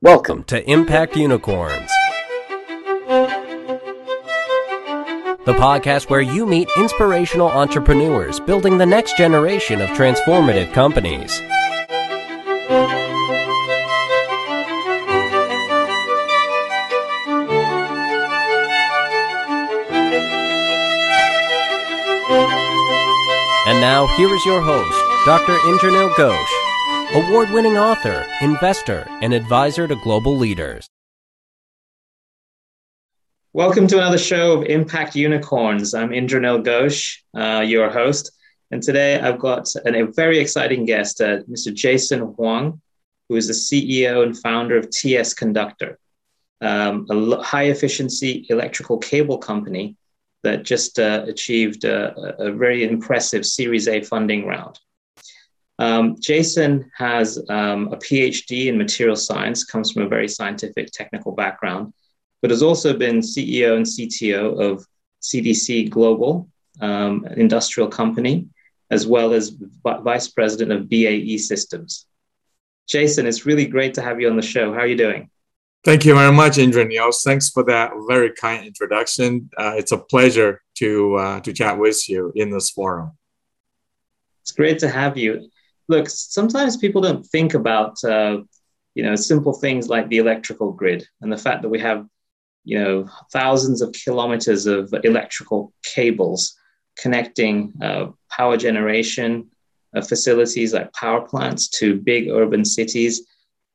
Welcome 0.00 0.44
to 0.44 0.64
Impact 0.70 1.16
Unicorns, 1.16 1.90
the 5.44 5.56
podcast 5.58 6.08
where 6.08 6.20
you 6.20 6.46
meet 6.46 6.68
inspirational 6.76 7.48
entrepreneurs 7.48 8.38
building 8.38 8.78
the 8.78 8.86
next 8.86 9.16
generation 9.16 9.80
of 9.80 9.88
transformative 9.88 10.72
companies. 10.72 11.42
And 23.66 23.80
now, 23.80 24.06
here 24.16 24.32
is 24.32 24.46
your 24.46 24.60
host, 24.60 24.96
Dr. 25.26 25.54
Indranil 25.54 26.10
Ghosh, 26.10 26.57
award 27.14 27.48
winning 27.50 27.78
author, 27.78 28.26
investor, 28.42 29.06
and 29.22 29.32
advisor 29.32 29.88
to 29.88 29.96
global 29.96 30.36
leaders. 30.36 30.86
Welcome 33.54 33.86
to 33.86 33.96
another 33.96 34.18
show 34.18 34.52
of 34.52 34.64
Impact 34.64 35.16
Unicorns. 35.16 35.94
I'm 35.94 36.10
Indranil 36.10 36.62
Ghosh, 36.62 37.16
uh, 37.34 37.62
your 37.62 37.88
host. 37.88 38.32
And 38.70 38.82
today 38.82 39.18
I've 39.18 39.38
got 39.38 39.74
an, 39.86 39.94
a 39.94 40.04
very 40.04 40.38
exciting 40.38 40.84
guest, 40.84 41.22
uh, 41.22 41.38
Mr. 41.44 41.72
Jason 41.72 42.20
Huang, 42.20 42.82
who 43.30 43.36
is 43.36 43.46
the 43.46 43.54
CEO 43.54 44.22
and 44.22 44.38
founder 44.38 44.76
of 44.76 44.90
TS 44.90 45.32
Conductor, 45.32 45.98
um, 46.60 47.06
a 47.08 47.42
high 47.42 47.64
efficiency 47.64 48.44
electrical 48.50 48.98
cable 48.98 49.38
company 49.38 49.96
that 50.42 50.62
just 50.62 50.98
uh, 50.98 51.24
achieved 51.26 51.84
a, 51.84 52.14
a, 52.38 52.52
very 52.52 52.84
impressive 52.84 53.46
Series 53.46 53.88
A 53.88 54.02
funding 54.02 54.46
round. 54.46 54.78
Um, 55.78 56.16
Jason 56.20 56.90
has 56.96 57.38
um, 57.48 57.92
a 57.92 57.96
PhD 57.96 58.66
in 58.66 58.76
material 58.76 59.16
science, 59.16 59.64
comes 59.64 59.92
from 59.92 60.02
a 60.02 60.08
very 60.08 60.28
scientific, 60.28 60.90
technical 60.90 61.32
background, 61.32 61.92
but 62.42 62.50
has 62.50 62.62
also 62.62 62.96
been 62.96 63.20
CEO 63.20 63.76
and 63.76 63.86
CTO 63.86 64.60
of 64.60 64.84
CTC 65.22 65.88
Global, 65.88 66.48
um, 66.80 67.24
an 67.26 67.40
industrial 67.40 67.88
company, 67.88 68.48
as 68.90 69.06
well 69.06 69.32
as 69.32 69.56
vice 69.84 70.28
president 70.28 70.72
of 70.72 70.88
BAE 70.88 71.36
Systems. 71.38 72.06
Jason, 72.88 73.26
it's 73.26 73.46
really 73.46 73.66
great 73.66 73.94
to 73.94 74.02
have 74.02 74.20
you 74.20 74.28
on 74.30 74.36
the 74.36 74.42
show. 74.42 74.72
How 74.72 74.80
are 74.80 74.86
you 74.86 74.96
doing? 74.96 75.30
Thank 75.84 76.04
you 76.04 76.14
very 76.14 76.32
much, 76.32 76.56
Indranil. 76.56 77.14
Thanks 77.22 77.50
for 77.50 77.62
that 77.64 77.92
very 78.08 78.32
kind 78.32 78.66
introduction. 78.66 79.48
Uh, 79.56 79.74
it's 79.76 79.92
a 79.92 79.98
pleasure 79.98 80.62
to 80.78 81.14
uh, 81.14 81.40
to 81.40 81.52
chat 81.52 81.78
with 81.78 82.08
you 82.08 82.32
in 82.34 82.50
this 82.50 82.70
forum. 82.70 83.12
It's 84.42 84.52
great 84.52 84.78
to 84.80 84.88
have 84.88 85.16
you. 85.16 85.50
Look, 85.88 86.08
sometimes 86.08 86.76
people 86.76 87.00
don't 87.00 87.24
think 87.24 87.54
about 87.54 88.02
uh, 88.04 88.38
you 88.94 89.02
know 89.02 89.16
simple 89.16 89.52
things 89.52 89.88
like 89.88 90.08
the 90.08 90.18
electrical 90.18 90.72
grid 90.72 91.06
and 91.20 91.32
the 91.32 91.38
fact 91.38 91.62
that 91.62 91.68
we 91.68 91.78
have 91.80 92.06
you 92.64 92.78
know 92.78 93.08
thousands 93.32 93.80
of 93.80 93.94
kilometers 94.04 94.66
of 94.66 94.92
electrical 95.04 95.72
cables 95.84 96.56
connecting 96.96 97.72
uh, 97.80 98.06
power 98.30 98.56
generation 98.56 99.48
uh, 99.94 100.00
facilities 100.02 100.74
like 100.74 100.92
power 100.92 101.26
plants 101.26 101.68
to 101.68 102.00
big 102.00 102.28
urban 102.28 102.64
cities 102.64 103.26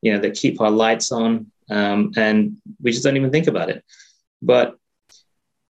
you 0.02 0.12
know 0.12 0.20
that 0.20 0.34
keep 0.34 0.60
our 0.60 0.70
lights 0.70 1.10
on 1.10 1.50
um, 1.70 2.12
and 2.16 2.56
we 2.82 2.90
just 2.90 3.04
don't 3.04 3.16
even 3.16 3.30
think 3.30 3.46
about 3.46 3.70
it. 3.70 3.84
But 4.42 4.76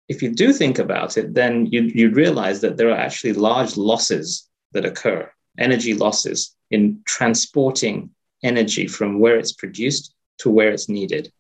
if 0.09 0.21
you 0.21 0.33
do 0.33 0.52
think 0.53 0.80
about 0.80 1.17
it, 1.17 1.33
then 1.33 1.67
you, 1.67 1.83
you 1.83 2.09
realize 2.09 2.61
that 2.61 2.77
there 2.77 2.89
are 2.89 2.97
actually 2.97 3.33
large 3.33 3.77
losses 3.77 4.49
that 4.73 4.86
occur, 4.86 5.31
energy 5.58 5.94
losses 5.94 6.56
in 6.72 7.02
transporting 7.06 8.09
energy 8.44 8.88
from 8.88 9.20
where 9.20 9.38
it's 9.38 9.54
produced 9.54 10.14
to 10.40 10.50
where 10.50 10.72
it's 10.72 10.90
needed. 10.90 11.32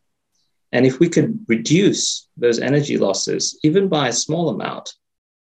And 0.71 0.85
if 0.85 0.99
we 0.99 1.09
could 1.09 1.39
reduce 1.47 2.27
those 2.37 2.59
energy 2.59 2.97
losses, 2.97 3.59
even 3.63 3.87
by 3.87 4.07
a 4.07 4.13
small 4.13 4.49
amount, 4.49 4.93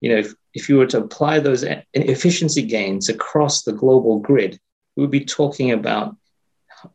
you 0.02 0.10
know, 0.10 0.18
if, 0.18 0.34
if 0.54 0.70
you 0.70 0.78
were 0.78 0.86
to 0.88 1.00
apply 1.00 1.40
those 1.40 1.66
efficiency 1.94 2.62
gains 2.62 3.10
across 3.10 3.64
the 3.64 3.74
global 3.74 4.20
grid, 4.20 4.60
we 4.96 5.02
would 5.02 5.12
be 5.12 5.26
talking 5.26 5.72
about 5.72 6.16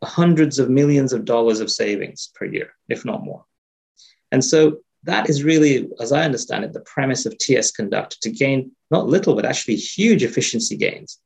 hundreds 0.03 0.59
of 0.59 0.69
millions 0.69 1.11
of 1.11 1.25
dollars 1.25 1.59
of 1.59 1.69
savings 1.69 2.31
per 2.35 2.45
year, 2.45 2.73
if 2.87 3.03
not 3.03 3.23
more. 3.23 3.43
And 4.31 4.43
so 4.43 4.77
that 5.03 5.29
is 5.29 5.43
really, 5.43 5.89
as 5.99 6.13
I 6.13 6.23
understand 6.23 6.63
it, 6.63 6.71
the 6.71 6.79
premise 6.81 7.25
of 7.25 7.37
TS 7.37 7.71
Conduct 7.71 8.21
to 8.21 8.31
gain 8.31 8.71
not 8.89 9.07
little, 9.07 9.35
but 9.35 9.45
actually 9.45 9.75
huge 9.75 10.23
efficiency 10.23 10.77
gains 10.77 11.19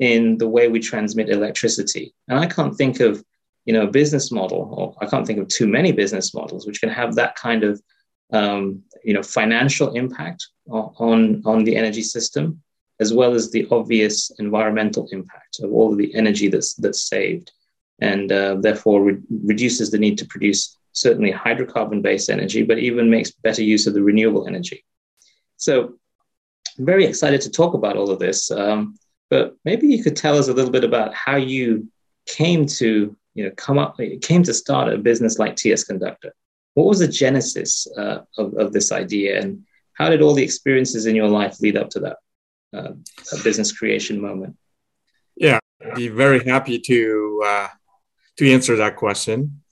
in 0.00 0.38
the 0.38 0.48
way 0.48 0.66
we 0.68 0.80
transmit 0.80 1.28
electricity. 1.28 2.14
And 2.26 2.38
I 2.38 2.46
can't 2.46 2.76
think 2.76 3.00
of, 3.00 3.22
you 3.66 3.72
know, 3.72 3.82
a 3.82 3.90
business 3.90 4.32
model, 4.32 4.74
or 4.76 4.96
I 5.04 5.08
can't 5.08 5.26
think 5.26 5.38
of 5.38 5.48
too 5.48 5.68
many 5.68 5.92
business 5.92 6.34
models 6.34 6.66
which 6.66 6.80
can 6.80 6.88
have 6.88 7.14
that 7.14 7.36
kind 7.36 7.62
of, 7.62 7.80
um, 8.32 8.82
you 9.04 9.12
know, 9.12 9.22
financial 9.22 9.94
impact 9.94 10.48
on, 10.68 11.42
on 11.44 11.64
the 11.64 11.76
energy 11.76 12.02
system, 12.02 12.62
as 12.98 13.12
well 13.12 13.34
as 13.34 13.50
the 13.50 13.68
obvious 13.70 14.30
environmental 14.38 15.06
impact 15.12 15.60
of 15.60 15.70
all 15.70 15.92
of 15.92 15.98
the 15.98 16.14
energy 16.14 16.48
that's 16.48 16.74
that's 16.74 17.02
saved 17.02 17.52
and 18.00 18.32
uh, 18.32 18.56
therefore 18.56 19.02
re- 19.02 19.18
reduces 19.44 19.90
the 19.90 19.98
need 19.98 20.16
to 20.18 20.26
produce 20.26 20.78
certainly 20.92 21.30
hydrocarbon 21.32 22.00
based 22.02 22.30
energy, 22.30 22.62
but 22.62 22.78
even 22.78 23.10
makes 23.10 23.30
better 23.30 23.62
use 23.62 23.86
of 23.86 23.94
the 23.94 24.02
renewable 24.02 24.46
energy. 24.46 24.84
So, 25.56 25.94
I'm 26.78 26.86
very 26.86 27.04
excited 27.04 27.42
to 27.42 27.50
talk 27.50 27.74
about 27.74 27.96
all 27.96 28.10
of 28.10 28.18
this. 28.18 28.50
Um, 28.50 28.96
but 29.30 29.56
maybe 29.64 29.86
you 29.86 30.02
could 30.02 30.16
tell 30.16 30.36
us 30.36 30.48
a 30.48 30.52
little 30.52 30.72
bit 30.72 30.84
about 30.84 31.14
how 31.14 31.36
you 31.36 31.88
came 32.26 32.66
to 32.66 33.16
you 33.34 33.44
know 33.44 33.50
come 33.56 33.78
up 33.78 33.96
came 34.20 34.42
to 34.42 34.52
start 34.52 34.92
a 34.92 34.98
business 34.98 35.38
like 35.38 35.56
TS 35.56 35.84
Conductor. 35.84 36.34
What 36.74 36.86
was 36.86 36.98
the 36.98 37.08
genesis 37.08 37.86
uh, 37.96 38.20
of, 38.36 38.54
of 38.54 38.72
this 38.72 38.92
idea, 38.92 39.40
and 39.40 39.64
how 39.94 40.08
did 40.08 40.22
all 40.22 40.34
the 40.34 40.42
experiences 40.42 41.06
in 41.06 41.16
your 41.16 41.28
life 41.28 41.60
lead 41.60 41.76
up 41.76 41.90
to 41.90 42.00
that 42.00 42.16
uh, 42.74 42.92
business 43.42 43.72
creation 43.72 44.20
moment? 44.20 44.56
Yeah, 45.36 45.58
I'd 45.82 45.94
be 45.94 46.08
very 46.08 46.44
happy 46.44 46.78
to 46.78 47.42
uh, 47.44 47.68
to 48.38 48.52
answer 48.52 48.76
that 48.76 48.96
question. 48.96 49.62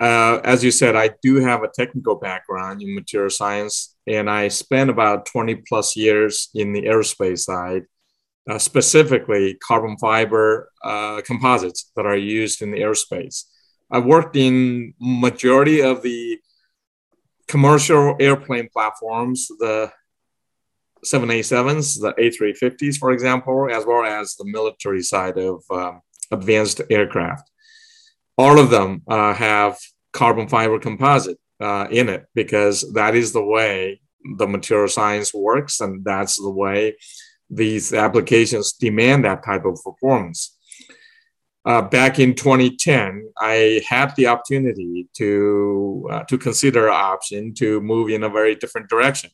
Uh, 0.00 0.40
as 0.42 0.64
you 0.64 0.72
said, 0.72 0.96
I 0.96 1.10
do 1.22 1.36
have 1.36 1.62
a 1.62 1.68
technical 1.68 2.16
background 2.16 2.82
in 2.82 2.92
material 2.94 3.30
science, 3.30 3.94
and 4.06 4.28
I 4.28 4.48
spent 4.48 4.90
about 4.90 5.26
20 5.26 5.62
plus 5.68 5.96
years 5.96 6.50
in 6.54 6.72
the 6.72 6.82
aerospace 6.82 7.40
side, 7.40 7.84
uh, 8.48 8.58
specifically 8.58 9.56
carbon 9.66 9.96
fiber 9.98 10.70
uh, 10.84 11.20
composites 11.22 11.90
that 11.96 12.06
are 12.06 12.16
used 12.16 12.62
in 12.62 12.70
the 12.70 12.78
aerospace. 12.78 13.44
I 13.90 13.98
worked 13.98 14.36
in 14.36 14.94
majority 15.00 15.80
of 15.80 16.02
the 16.02 16.38
commercial 17.46 18.16
airplane 18.18 18.68
platforms, 18.72 19.48
the 19.58 19.92
787s, 21.04 22.00
the 22.00 22.14
A350s, 22.14 22.96
for 22.96 23.12
example, 23.12 23.68
as 23.70 23.84
well 23.84 24.04
as 24.04 24.34
the 24.34 24.46
military 24.46 25.02
side 25.02 25.36
of 25.36 25.62
um, 25.70 26.00
advanced 26.30 26.80
aircraft 26.90 27.50
all 28.38 28.58
of 28.58 28.70
them 28.70 29.02
uh, 29.08 29.34
have 29.34 29.78
carbon 30.12 30.48
fiber 30.48 30.78
composite 30.78 31.38
uh, 31.60 31.86
in 31.90 32.08
it 32.08 32.26
because 32.34 32.92
that 32.94 33.14
is 33.14 33.32
the 33.32 33.44
way 33.44 34.00
the 34.38 34.46
material 34.46 34.88
science 34.88 35.32
works 35.34 35.80
and 35.80 36.04
that's 36.04 36.36
the 36.36 36.50
way 36.50 36.96
these 37.52 37.92
applications 37.92 38.72
demand 38.72 39.24
that 39.24 39.44
type 39.44 39.64
of 39.64 39.78
performance. 39.82 40.56
Uh, 41.64 41.82
back 41.82 42.18
in 42.18 42.34
2010, 42.34 43.32
I 43.38 43.82
had 43.88 44.16
the 44.16 44.26
opportunity 44.26 45.08
to 45.14 46.08
uh, 46.10 46.22
to 46.24 46.38
consider 46.38 46.88
an 46.88 46.94
option 46.94 47.54
to 47.54 47.80
move 47.80 48.10
in 48.10 48.24
a 48.24 48.28
very 48.28 48.56
different 48.56 48.88
direction. 48.88 49.30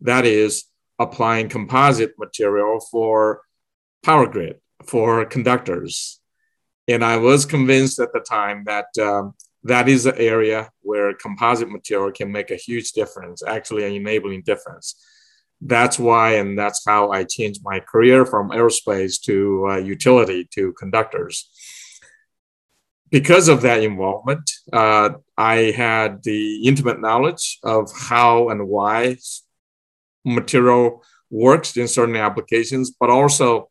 That 0.00 0.24
is 0.24 0.64
applying 0.98 1.48
composite 1.48 2.14
material 2.18 2.80
for 2.90 3.42
power 4.02 4.26
grid 4.26 4.56
for 4.84 5.24
conductors 5.26 6.20
and 6.90 7.04
I 7.04 7.18
was 7.18 7.46
convinced 7.46 8.00
at 8.00 8.12
the 8.12 8.20
time 8.20 8.64
that 8.66 8.86
um, 9.00 9.34
that 9.62 9.88
is 9.88 10.06
an 10.06 10.16
area 10.16 10.70
where 10.80 11.14
composite 11.14 11.70
material 11.70 12.10
can 12.10 12.32
make 12.32 12.50
a 12.50 12.56
huge 12.56 12.92
difference, 12.92 13.42
actually 13.46 13.84
an 13.84 13.92
enabling 13.92 14.42
difference. 14.42 14.96
That's 15.60 15.98
why, 15.98 16.34
and 16.34 16.58
that's 16.58 16.82
how 16.86 17.10
I 17.10 17.24
changed 17.24 17.60
my 17.62 17.80
career 17.80 18.24
from 18.24 18.50
aerospace 18.50 19.20
to 19.22 19.66
uh, 19.68 19.76
utility 19.76 20.48
to 20.54 20.72
conductors. 20.72 21.50
Because 23.10 23.48
of 23.48 23.62
that 23.62 23.82
involvement, 23.82 24.50
uh, 24.72 25.10
I 25.36 25.72
had 25.76 26.22
the 26.22 26.66
intimate 26.66 27.00
knowledge 27.00 27.58
of 27.62 27.90
how 27.94 28.48
and 28.48 28.68
why 28.68 29.16
material 30.24 31.02
works 31.28 31.76
in 31.76 31.88
certain 31.88 32.16
applications, 32.16 32.90
but 32.90 33.10
also 33.10 33.70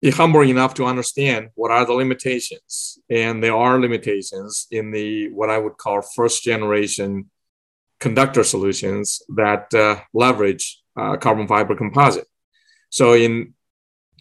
be 0.00 0.10
humble 0.10 0.42
enough 0.42 0.74
to 0.74 0.84
understand 0.84 1.50
what 1.54 1.70
are 1.70 1.84
the 1.84 1.92
limitations 1.92 2.98
and 3.10 3.42
there 3.42 3.56
are 3.56 3.80
limitations 3.80 4.68
in 4.70 4.90
the 4.92 5.28
what 5.30 5.50
i 5.50 5.58
would 5.58 5.76
call 5.76 6.00
first 6.00 6.44
generation 6.44 7.28
conductor 8.00 8.44
solutions 8.44 9.22
that 9.36 9.72
uh, 9.74 10.00
leverage 10.14 10.82
uh, 10.96 11.16
carbon 11.16 11.46
fiber 11.46 11.74
composite 11.74 12.26
so 12.90 13.14
in 13.14 13.54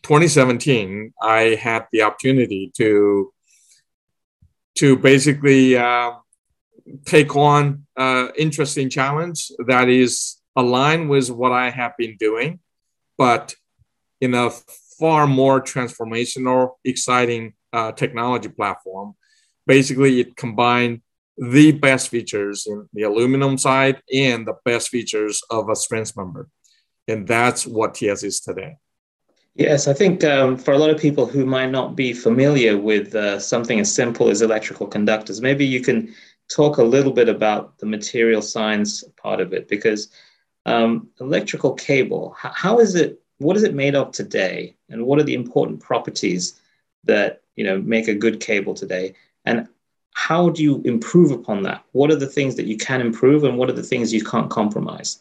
2017 0.04 1.14
i 1.22 1.58
had 1.62 1.86
the 1.92 2.02
opportunity 2.02 2.72
to 2.76 3.32
to 4.76 4.96
basically 4.96 5.76
uh, 5.76 6.12
take 7.06 7.36
on 7.36 7.86
uh, 7.98 8.28
interesting 8.38 8.90
challenge 8.90 9.52
that 9.66 9.90
is 9.90 10.38
aligned 10.56 11.10
with 11.10 11.30
what 11.30 11.52
I 11.52 11.70
have 11.70 11.94
been 11.98 12.16
doing, 12.18 12.60
but 13.18 13.56
in 14.22 14.34
a 14.34 14.50
far 15.00 15.28
more 15.28 15.62
transformational, 15.62 16.72
exciting 16.84 17.54
uh, 17.74 17.92
technology 17.92 18.50
platform. 18.50 19.16
Basically, 19.66 20.20
it 20.20 20.36
combined 20.36 21.02
the 21.38 21.72
best 21.72 22.10
features 22.10 22.66
in 22.68 22.88
the 22.94 23.04
aluminum 23.04 23.58
side 23.58 24.02
and 24.14 24.48
the 24.48 24.56
best 24.66 24.90
features 24.90 25.42
of 25.50 25.70
a 25.70 25.76
strength 25.76 26.16
member. 26.18 26.50
And 27.08 27.28
that's 27.28 27.66
what 27.66 27.96
TS 27.96 28.24
is 28.24 28.40
today. 28.40 28.78
Yes, 29.56 29.88
I 29.88 29.94
think 29.94 30.24
um, 30.24 30.56
for 30.56 30.74
a 30.74 30.78
lot 30.78 30.92
of 30.92 31.00
people 31.00 31.26
who 31.26 31.46
might 31.46 31.72
not 31.72 31.96
be 31.96 32.14
familiar 32.14 32.78
with 32.78 33.16
uh, 33.16 33.40
something 33.40 33.80
as 33.80 33.94
simple 33.94 34.30
as 34.30 34.42
electrical 34.42 34.86
conductors, 34.86 35.42
maybe 35.42 35.66
you 35.66 35.82
can 35.82 36.14
talk 36.48 36.78
a 36.78 36.84
little 36.84 37.12
bit 37.12 37.28
about 37.28 37.78
the 37.80 37.86
material 37.86 38.42
science 38.42 39.04
part 39.22 39.42
of 39.42 39.54
it 39.54 39.68
because 39.68 40.10
um, 40.68 41.10
electrical 41.20 41.74
cable, 41.74 42.36
how 42.38 42.80
is 42.80 42.94
it, 42.94 43.20
what 43.40 43.58
is 43.58 43.64
it 43.64 43.74
made 43.74 43.96
of 43.96 44.12
today? 44.12 44.76
And 44.90 45.06
what 45.06 45.20
are 45.20 45.24
the 45.24 45.34
important 45.34 45.80
properties 45.80 46.60
that, 47.06 47.42
you 47.56 47.64
know, 47.64 47.82
make 47.82 48.08
a 48.08 48.16
good 48.16 48.40
cable 48.40 48.76
today? 48.76 49.16
And 49.44 49.68
how 50.18 50.50
do 50.50 50.64
you 50.64 50.82
improve 50.84 51.30
upon 51.30 51.62
that? 51.62 51.84
What 51.92 52.10
are 52.10 52.16
the 52.16 52.26
things 52.26 52.56
that 52.56 52.66
you 52.66 52.76
can 52.76 53.02
improve 53.02 53.44
and 53.44 53.56
what 53.56 53.70
are 53.70 53.80
the 53.82 53.84
things 53.84 54.12
you 54.12 54.24
can't 54.24 54.50
compromise? 54.50 55.20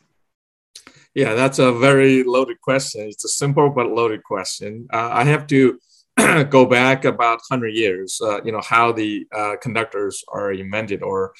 Yeah, 1.14 1.34
that's 1.34 1.58
a 1.58 1.70
very 1.70 2.24
loaded 2.24 2.62
question. 2.62 3.02
It's 3.02 3.24
a 3.26 3.28
simple 3.28 3.68
but 3.68 3.90
loaded 3.90 4.24
question. 4.24 4.88
Uh, 4.90 5.10
I 5.12 5.24
have 5.24 5.46
to 5.48 5.78
go 6.48 6.64
back 6.64 7.04
about 7.04 7.42
100 7.50 7.74
years, 7.74 8.22
uh, 8.22 8.42
you 8.42 8.52
know, 8.52 8.62
how 8.62 8.90
the 8.90 9.26
uh, 9.32 9.56
conductors 9.60 10.24
are 10.28 10.50
invented 10.50 11.02
or 11.02 11.34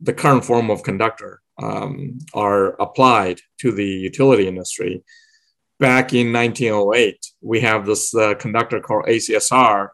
the 0.00 0.12
current 0.12 0.44
form 0.44 0.70
of 0.70 0.84
conductor 0.84 1.42
um, 1.60 2.20
are 2.32 2.80
applied 2.80 3.40
to 3.58 3.72
the 3.72 3.84
utility 3.84 4.46
industry. 4.46 5.02
Back 5.80 6.14
in 6.14 6.32
1908, 6.32 7.26
we 7.40 7.58
have 7.60 7.86
this 7.86 8.14
uh, 8.14 8.34
conductor 8.34 8.80
called 8.80 9.06
ACSR, 9.06 9.88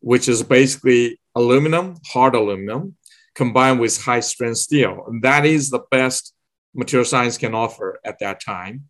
which 0.00 0.26
is 0.26 0.42
basically 0.42 1.18
aluminum, 1.34 1.96
hard 2.06 2.34
aluminum, 2.34 2.96
combined 3.34 3.80
with 3.80 4.02
high 4.02 4.20
strength 4.20 4.58
steel. 4.58 5.04
And 5.06 5.22
that 5.22 5.44
is 5.46 5.70
the 5.70 5.82
best 5.90 6.34
material 6.74 7.04
science 7.04 7.38
can 7.38 7.54
offer 7.54 7.98
at 8.04 8.18
that 8.20 8.40
time. 8.40 8.88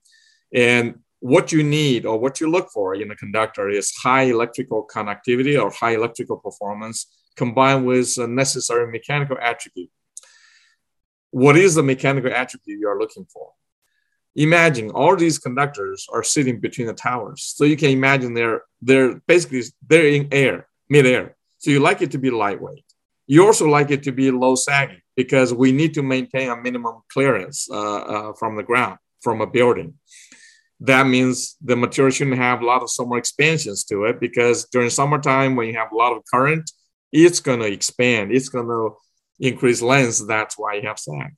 And 0.55 1.01
what 1.21 1.53
you 1.53 1.63
need 1.63 2.05
or 2.05 2.19
what 2.19 2.41
you 2.41 2.51
look 2.51 2.69
for 2.71 2.95
in 2.95 3.11
a 3.11 3.17
conductor 3.17 3.69
is 3.69 3.95
high 3.95 4.25
electrical 4.25 4.83
conductivity 4.83 5.57
or 5.57 5.71
high 5.71 5.95
electrical 5.95 6.37
performance 6.37 7.07
combined 7.37 7.87
with 7.87 8.19
a 8.19 8.27
necessary 8.27 8.91
mechanical 8.91 9.39
attribute. 9.41 9.91
What 11.31 11.57
is 11.57 11.77
the 11.77 11.83
mechanical 11.83 12.33
attribute 12.33 12.81
you 12.81 12.89
are 12.89 12.99
looking 12.99 13.25
for? 13.33 13.53
Imagine 14.35 14.91
all 14.91 15.15
these 15.15 15.39
conductors 15.39 16.07
are 16.13 16.23
sitting 16.23 16.59
between 16.59 16.87
the 16.87 16.95
towers. 16.95 17.43
So 17.57 17.65
you 17.65 17.77
can 17.77 17.91
imagine 17.91 18.35
they're 18.35 18.63
they're 18.81 19.21
basically 19.27 19.63
they're 19.87 20.09
in 20.09 20.29
air, 20.33 20.67
mid-air. 20.89 21.37
So 21.63 21.71
you 21.71 21.79
like 21.79 22.03
it 22.03 22.11
to 22.11 22.19
be 22.19 22.31
lightweight. 22.31 22.85
You 23.29 23.47
also 23.47 23.69
like 23.69 23.93
it 23.93 24.03
to 24.03 24.13
be 24.13 24.33
low 24.33 24.57
sagging 24.57 25.01
because 25.15 25.55
we 25.55 25.71
need 25.71 25.95
to 25.95 26.03
maintain 26.03 26.51
a 26.51 26.57
minimum 26.57 27.03
clearance 27.09 27.69
uh, 27.71 28.01
uh, 28.01 28.33
from 28.33 28.57
the 28.57 28.65
ground 28.65 28.99
from 29.21 29.41
a 29.41 29.47
building. 29.47 29.95
That 30.81 31.07
means 31.07 31.57
the 31.63 31.77
material 31.77 32.11
shouldn't 32.11 32.39
have 32.39 32.63
a 32.63 32.67
lot 32.67 32.83
of 32.83 32.91
thermal 32.91 33.17
expansions 33.17 33.85
to 33.85 34.07
it 34.07 34.19
because 34.19 34.65
during 34.73 34.91
summertime, 34.91 35.55
when 35.55 35.69
you 35.69 35.75
have 35.75 35.93
a 35.93 35.97
lot 35.97 36.17
of 36.17 36.25
current, 36.29 36.69
it's 37.13 37.39
going 37.39 37.61
to 37.61 37.71
expand, 37.71 38.33
it's 38.33 38.49
going 38.49 38.67
to 38.67 38.97
increase 39.39 39.81
length. 39.83 40.27
That's 40.27 40.59
why 40.59 40.75
you 40.75 40.89
have 40.89 40.99
sag. 40.99 41.37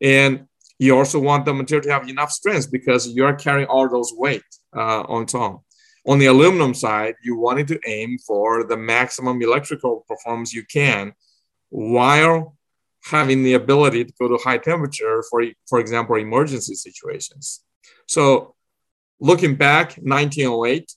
And 0.00 0.46
you 0.80 0.98
also 0.98 1.20
want 1.20 1.44
the 1.44 1.54
material 1.54 1.84
to 1.84 1.92
have 1.92 2.08
enough 2.08 2.32
strength 2.32 2.72
because 2.72 3.06
you're 3.06 3.34
carrying 3.34 3.68
all 3.68 3.88
those 3.88 4.12
weight 4.12 4.42
uh, 4.76 5.02
on 5.02 5.26
top. 5.26 5.62
On 6.04 6.18
the 6.18 6.26
aluminum 6.26 6.74
side, 6.74 7.14
you 7.22 7.36
wanted 7.36 7.68
to 7.68 7.80
aim 7.86 8.18
for 8.18 8.64
the 8.64 8.76
maximum 8.76 9.40
electrical 9.40 10.04
performance 10.08 10.52
you 10.52 10.64
can 10.64 11.12
while 11.70 12.56
having 13.04 13.42
the 13.42 13.54
ability 13.54 14.04
to 14.04 14.12
go 14.20 14.28
to 14.28 14.36
high 14.42 14.58
temperature 14.58 15.22
for, 15.30 15.44
for 15.68 15.78
example, 15.78 16.16
emergency 16.16 16.74
situations. 16.74 17.64
So 18.06 18.54
looking 19.20 19.54
back, 19.54 19.94
1908, 19.94 20.92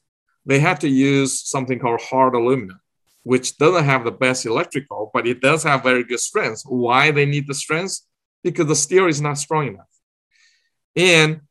they 0.46 0.60
had 0.60 0.82
to 0.82 0.90
use 0.90 1.48
something 1.48 1.80
called 1.80 2.02
hard 2.02 2.36
aluminum, 2.36 2.80
which 3.24 3.58
doesn't 3.58 3.86
have 3.86 4.04
the 4.04 4.12
best 4.12 4.46
electrical, 4.46 5.12
but 5.14 5.28
it 5.28 5.42
does 5.42 5.64
have 5.64 5.84
very 5.84 6.04
good 6.04 6.20
strength. 6.20 6.64
Why 6.66 7.12
they 7.12 7.26
need 7.26 7.48
the 7.48 7.54
strength? 7.54 8.02
Because 8.44 8.68
the 8.68 8.76
steel 8.76 9.08
is 9.08 9.22
not 9.22 9.38
strong 9.38 9.68
enough. 9.68 9.88
And 10.96 11.42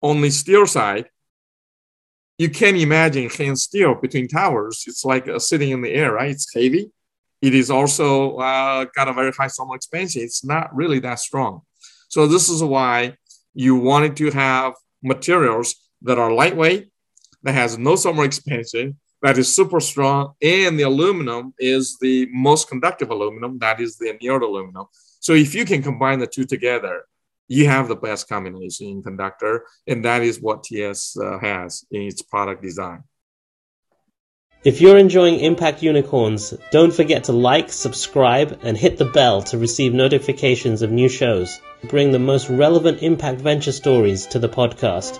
on 0.00 0.20
the 0.20 0.30
steel 0.30 0.66
side, 0.66 1.08
you 2.38 2.48
can 2.48 2.76
imagine 2.76 3.28
hand 3.28 3.58
steel 3.58 3.94
between 3.94 4.28
towers. 4.28 4.84
It's 4.86 5.04
like 5.04 5.28
uh, 5.28 5.38
sitting 5.38 5.70
in 5.70 5.82
the 5.82 5.92
air, 5.92 6.12
right? 6.12 6.30
It's 6.30 6.52
heavy 6.54 6.90
it 7.42 7.54
is 7.54 7.70
also 7.70 8.36
uh, 8.36 8.86
got 8.94 9.08
a 9.08 9.12
very 9.12 9.32
high 9.32 9.48
thermal 9.48 9.74
expansion. 9.74 10.22
It's 10.22 10.44
not 10.44 10.74
really 10.74 11.00
that 11.00 11.18
strong. 11.18 11.62
So 12.08 12.26
this 12.28 12.48
is 12.48 12.62
why 12.62 13.16
you 13.52 13.74
wanted 13.74 14.16
to 14.18 14.30
have 14.30 14.74
materials 15.02 15.74
that 16.02 16.18
are 16.18 16.32
lightweight, 16.32 16.90
that 17.42 17.54
has 17.54 17.76
no 17.76 17.96
thermal 17.96 18.22
expansion, 18.22 18.98
that 19.22 19.38
is 19.38 19.54
super 19.54 19.80
strong, 19.80 20.34
and 20.40 20.78
the 20.78 20.84
aluminum 20.84 21.52
is 21.58 21.98
the 22.00 22.28
most 22.32 22.68
conductive 22.68 23.10
aluminum, 23.10 23.58
that 23.58 23.80
is 23.80 23.98
the 23.98 24.10
annealed 24.10 24.42
aluminum. 24.42 24.86
So 25.18 25.32
if 25.32 25.54
you 25.54 25.64
can 25.64 25.82
combine 25.82 26.20
the 26.20 26.26
two 26.28 26.44
together, 26.44 27.04
you 27.52 27.68
have 27.68 27.88
the 27.88 27.96
best 27.96 28.28
combination 28.28 28.86
in 28.86 29.02
conductor, 29.02 29.66
and 29.86 30.04
that 30.04 30.22
is 30.22 30.40
what 30.40 30.64
TS 30.64 31.16
uh, 31.18 31.38
has 31.38 31.84
in 31.90 32.02
its 32.02 32.22
product 32.22 32.62
design. 32.62 33.04
If 34.64 34.80
you're 34.80 34.96
enjoying 34.96 35.40
Impact 35.40 35.82
Unicorns, 35.82 36.54
don't 36.70 36.94
forget 36.94 37.24
to 37.24 37.32
like, 37.32 37.70
subscribe, 37.70 38.60
and 38.62 38.76
hit 38.76 38.96
the 38.96 39.04
bell 39.04 39.42
to 39.42 39.58
receive 39.58 39.92
notifications 39.92 40.82
of 40.82 40.90
new 40.90 41.08
shows. 41.08 41.60
Bring 41.84 42.12
the 42.12 42.18
most 42.18 42.48
relevant 42.48 43.02
impact 43.02 43.40
venture 43.40 43.72
stories 43.72 44.26
to 44.28 44.38
the 44.38 44.48
podcast. 44.48 45.18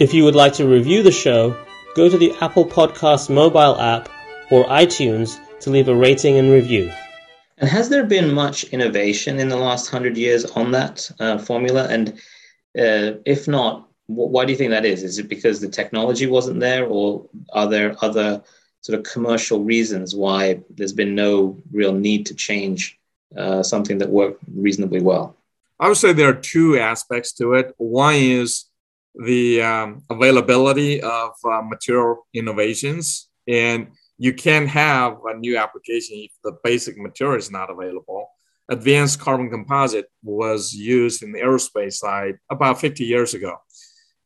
If 0.00 0.14
you 0.14 0.24
would 0.24 0.34
like 0.34 0.54
to 0.54 0.66
review 0.66 1.02
the 1.02 1.12
show, 1.12 1.56
go 1.94 2.08
to 2.08 2.18
the 2.18 2.34
Apple 2.40 2.64
Podcast 2.64 3.28
mobile 3.30 3.78
app 3.78 4.08
or 4.50 4.64
iTunes 4.64 5.38
to 5.60 5.70
leave 5.70 5.88
a 5.88 5.94
rating 5.94 6.38
and 6.38 6.50
review. 6.50 6.90
And 7.60 7.68
has 7.68 7.88
there 7.88 8.04
been 8.04 8.32
much 8.32 8.64
innovation 8.64 9.38
in 9.40 9.48
the 9.48 9.56
last 9.56 9.90
hundred 9.90 10.16
years 10.16 10.44
on 10.44 10.70
that 10.72 11.10
uh, 11.18 11.38
formula? 11.38 11.88
And 11.88 12.10
uh, 12.78 13.18
if 13.26 13.48
not, 13.48 13.88
why 14.06 14.44
do 14.44 14.52
you 14.52 14.58
think 14.58 14.70
that 14.70 14.84
is? 14.84 15.02
Is 15.02 15.18
it 15.18 15.28
because 15.28 15.60
the 15.60 15.68
technology 15.68 16.26
wasn't 16.26 16.60
there, 16.60 16.86
or 16.86 17.28
are 17.52 17.68
there 17.68 17.96
other 18.00 18.42
sort 18.80 18.98
of 18.98 19.04
commercial 19.04 19.62
reasons 19.62 20.14
why 20.14 20.60
there's 20.70 20.92
been 20.92 21.14
no 21.14 21.60
real 21.72 21.92
need 21.92 22.26
to 22.26 22.34
change 22.34 22.98
uh, 23.36 23.62
something 23.62 23.98
that 23.98 24.08
worked 24.08 24.42
reasonably 24.54 25.02
well? 25.02 25.36
I 25.80 25.88
would 25.88 25.96
say 25.96 26.12
there 26.12 26.30
are 26.30 26.34
two 26.34 26.78
aspects 26.78 27.32
to 27.34 27.54
it. 27.54 27.74
One 27.76 28.14
is 28.14 28.64
the 29.14 29.62
um, 29.62 30.02
availability 30.08 31.02
of 31.02 31.32
uh, 31.44 31.62
material 31.62 32.26
innovations, 32.32 33.28
and 33.46 33.88
you 34.18 34.34
can't 34.34 34.68
have 34.68 35.18
a 35.24 35.36
new 35.36 35.56
application 35.56 36.18
if 36.18 36.32
the 36.44 36.52
basic 36.62 36.98
material 36.98 37.38
is 37.38 37.50
not 37.50 37.70
available. 37.70 38.28
Advanced 38.68 39.18
carbon 39.18 39.48
composite 39.48 40.10
was 40.22 40.74
used 40.74 41.22
in 41.22 41.32
the 41.32 41.40
aerospace 41.40 41.94
side 41.94 42.34
about 42.50 42.80
50 42.80 43.04
years 43.04 43.32
ago 43.32 43.56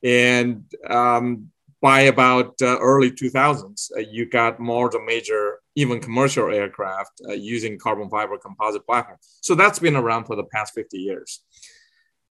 and 0.02 0.64
um, 0.88 1.50
by 1.80 2.02
about 2.02 2.54
uh, 2.61 2.78
early 2.78 3.11
2000s, 3.11 3.90
uh, 3.96 4.00
you 4.00 4.28
got 4.28 4.61
more 4.61 4.88
the 4.90 5.00
major, 5.00 5.58
even 5.75 6.00
commercial 6.00 6.50
aircraft 6.50 7.20
uh, 7.28 7.32
using 7.32 7.78
carbon 7.78 8.08
fiber 8.08 8.38
composite 8.38 8.87
platform. 8.87 9.18
So 9.40 9.54
that's 9.54 9.78
been 9.78 9.96
around 9.96 10.25
for 10.25 10.37
the 10.37 10.44
past 10.44 10.75
50 10.75 10.99
years. 10.99 11.42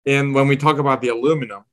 And 0.06 0.34
when 0.34 0.48
we 0.48 0.56
talk 0.56 0.78
about 0.78 1.00
the 1.00 1.08
aluminum, 1.08 1.64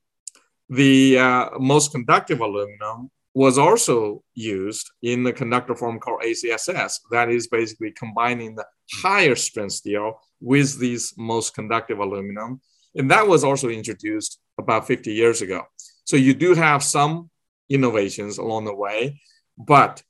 the 0.70 1.20
uh, 1.20 1.50
most 1.60 1.92
conductive 1.92 2.42
aluminum 2.42 3.12
was 3.36 3.58
also 3.58 4.24
used 4.34 4.90
in 5.04 5.24
the 5.24 5.34
conductor 5.34 5.76
form 5.76 6.00
called 6.00 6.22
ACSS. 6.22 7.02
That 7.12 7.30
is 7.30 7.48
basically 7.48 7.92
combining 7.92 8.56
the 8.56 8.66
higher 9.04 9.36
strength 9.36 9.74
steel 9.74 10.22
with 10.40 10.80
these 10.80 11.14
most 11.18 11.54
conductive 11.54 12.00
aluminum. 12.00 12.62
And 12.96 13.12
that 13.12 13.28
was 13.28 13.44
also 13.44 13.68
introduced 13.68 14.40
about 14.58 14.88
50 14.88 15.12
years 15.14 15.42
ago. 15.42 15.64
So 16.06 16.16
you 16.16 16.34
do 16.34 16.54
have 16.54 16.82
some 16.82 17.30
innovations 17.70 18.38
along 18.38 18.66
the 18.66 18.76
way, 18.76 19.20
but 19.58 20.02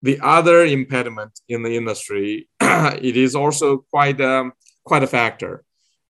the 0.00 0.18
other 0.22 0.64
impediment 0.64 1.38
in 1.50 1.62
the 1.62 1.76
industry, 1.76 2.48
it 2.60 3.16
is 3.16 3.34
also 3.34 3.84
quite 3.90 4.20
um, 4.22 4.52
quite 4.84 5.02
a 5.02 5.08
factor. 5.08 5.64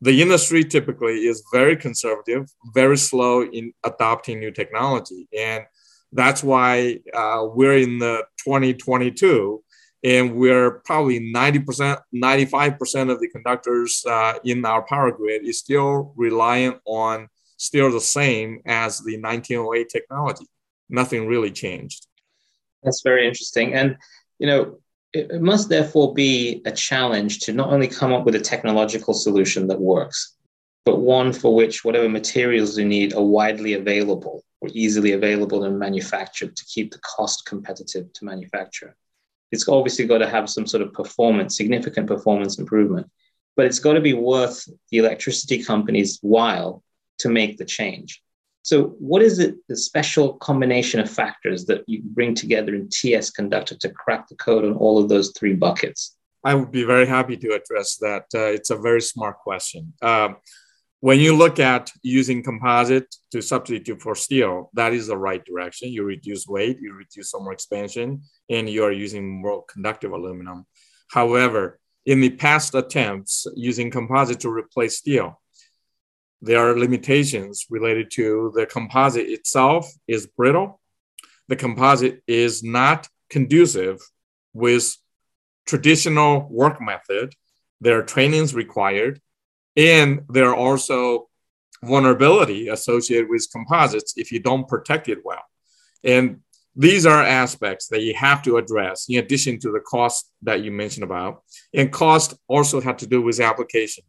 The 0.00 0.22
industry 0.22 0.64
typically 0.64 1.26
is 1.26 1.44
very 1.52 1.76
conservative, 1.76 2.48
very 2.74 2.96
slow 2.96 3.42
in 3.42 3.72
adopting 3.84 4.40
new 4.40 4.50
technology, 4.50 5.28
and 5.36 5.64
that's 6.12 6.42
why 6.42 6.98
uh, 7.14 7.46
we're 7.52 7.78
in 7.78 7.98
the 7.98 8.24
2022 8.44 9.62
and 10.04 10.34
we're 10.34 10.80
probably 10.84 11.32
90%, 11.32 11.98
95% 12.14 13.10
of 13.10 13.20
the 13.20 13.28
conductors 13.28 14.04
uh, 14.08 14.34
in 14.44 14.64
our 14.64 14.82
power 14.82 15.12
grid 15.12 15.46
is 15.46 15.58
still 15.58 16.12
reliant 16.16 16.78
on 16.84 17.28
still 17.56 17.90
the 17.90 18.00
same 18.00 18.60
as 18.66 18.98
the 18.98 19.18
1908 19.20 19.88
technology. 19.88 20.46
Nothing 20.88 21.28
really 21.28 21.50
changed. 21.50 22.06
That's 22.82 23.02
very 23.02 23.26
interesting. 23.26 23.74
And, 23.74 23.96
you 24.40 24.48
know, 24.48 24.78
it, 25.12 25.30
it 25.30 25.40
must 25.40 25.68
therefore 25.68 26.14
be 26.14 26.62
a 26.66 26.72
challenge 26.72 27.40
to 27.40 27.52
not 27.52 27.70
only 27.72 27.86
come 27.86 28.12
up 28.12 28.24
with 28.24 28.34
a 28.34 28.40
technological 28.40 29.14
solution 29.14 29.68
that 29.68 29.80
works, 29.80 30.36
but 30.84 31.00
one 31.00 31.32
for 31.32 31.54
which 31.54 31.84
whatever 31.84 32.08
materials 32.08 32.78
you 32.78 32.84
need 32.84 33.14
are 33.14 33.22
widely 33.22 33.74
available 33.74 34.44
or 34.60 34.68
easily 34.72 35.12
available 35.12 35.64
and 35.64 35.78
manufactured 35.78 36.56
to 36.56 36.64
keep 36.64 36.92
the 36.92 36.98
cost 36.98 37.46
competitive 37.46 38.12
to 38.12 38.24
manufacture. 38.24 38.96
It's 39.50 39.68
obviously 39.68 40.06
got 40.06 40.18
to 40.18 40.28
have 40.28 40.48
some 40.48 40.66
sort 40.66 40.82
of 40.82 40.92
performance, 40.92 41.56
significant 41.56 42.06
performance 42.06 42.58
improvement, 42.58 43.10
but 43.56 43.66
it's 43.66 43.78
got 43.78 43.94
to 43.94 44.00
be 44.00 44.14
worth 44.14 44.66
the 44.90 44.98
electricity 44.98 45.62
company's 45.62 46.18
while 46.22 46.82
to 47.18 47.28
make 47.28 47.58
the 47.58 47.64
change. 47.64 48.22
So, 48.62 48.94
what 49.00 49.22
is 49.22 49.40
it, 49.40 49.56
the 49.68 49.76
special 49.76 50.34
combination 50.34 51.00
of 51.00 51.10
factors 51.10 51.66
that 51.66 51.82
you 51.88 52.00
bring 52.04 52.34
together 52.34 52.74
in 52.74 52.88
TS 52.88 53.30
Conductor 53.30 53.76
to 53.76 53.90
crack 53.90 54.28
the 54.28 54.36
code 54.36 54.64
on 54.64 54.74
all 54.74 54.98
of 54.98 55.08
those 55.08 55.32
three 55.36 55.54
buckets? 55.54 56.16
I 56.44 56.54
would 56.54 56.70
be 56.70 56.84
very 56.84 57.06
happy 57.06 57.36
to 57.36 57.52
address 57.54 57.96
that. 57.96 58.26
Uh, 58.34 58.46
it's 58.46 58.70
a 58.70 58.76
very 58.76 59.00
smart 59.00 59.38
question. 59.38 59.92
Um, 60.00 60.36
when 61.02 61.18
you 61.18 61.36
look 61.36 61.58
at 61.58 61.90
using 62.02 62.44
composite 62.44 63.12
to 63.32 63.42
substitute 63.42 64.00
for 64.00 64.14
steel, 64.14 64.70
that 64.74 64.92
is 64.92 65.08
the 65.08 65.16
right 65.16 65.44
direction. 65.44 65.88
You 65.88 66.04
reduce 66.04 66.46
weight, 66.46 66.78
you 66.80 66.94
reduce 66.94 67.32
thermal 67.32 67.50
expansion, 67.50 68.22
and 68.48 68.70
you 68.70 68.84
are 68.84 68.92
using 68.92 69.42
more 69.42 69.64
conductive 69.64 70.12
aluminum. 70.12 70.64
However, 71.10 71.80
in 72.06 72.20
the 72.20 72.30
past 72.30 72.76
attempts 72.76 73.48
using 73.56 73.90
composite 73.90 74.38
to 74.40 74.48
replace 74.48 74.98
steel, 74.98 75.42
there 76.40 76.60
are 76.60 76.78
limitations 76.78 77.66
related 77.68 78.12
to 78.12 78.52
the 78.54 78.64
composite 78.64 79.26
itself 79.26 79.90
is 80.06 80.28
brittle. 80.28 80.80
The 81.48 81.56
composite 81.56 82.22
is 82.28 82.62
not 82.62 83.08
conducive 83.28 83.98
with 84.54 84.96
traditional 85.66 86.46
work 86.48 86.80
method. 86.80 87.34
There 87.80 87.98
are 87.98 88.04
trainings 88.04 88.54
required 88.54 89.20
and 89.76 90.22
there 90.28 90.48
are 90.48 90.56
also 90.56 91.28
vulnerability 91.84 92.68
associated 92.68 93.28
with 93.28 93.46
composites 93.52 94.14
if 94.16 94.30
you 94.30 94.38
don't 94.38 94.68
protect 94.68 95.08
it 95.08 95.18
well. 95.24 95.42
And 96.04 96.40
these 96.74 97.04
are 97.04 97.22
aspects 97.22 97.88
that 97.88 98.02
you 98.02 98.14
have 98.14 98.42
to 98.42 98.56
address 98.56 99.06
in 99.08 99.18
addition 99.18 99.58
to 99.60 99.70
the 99.70 99.80
cost 99.80 100.30
that 100.42 100.62
you 100.62 100.70
mentioned 100.70 101.04
about. 101.04 101.42
And 101.74 101.92
cost 101.92 102.34
also 102.48 102.80
had 102.80 102.98
to 103.00 103.06
do 103.06 103.20
with 103.20 103.40
application. 103.40 104.04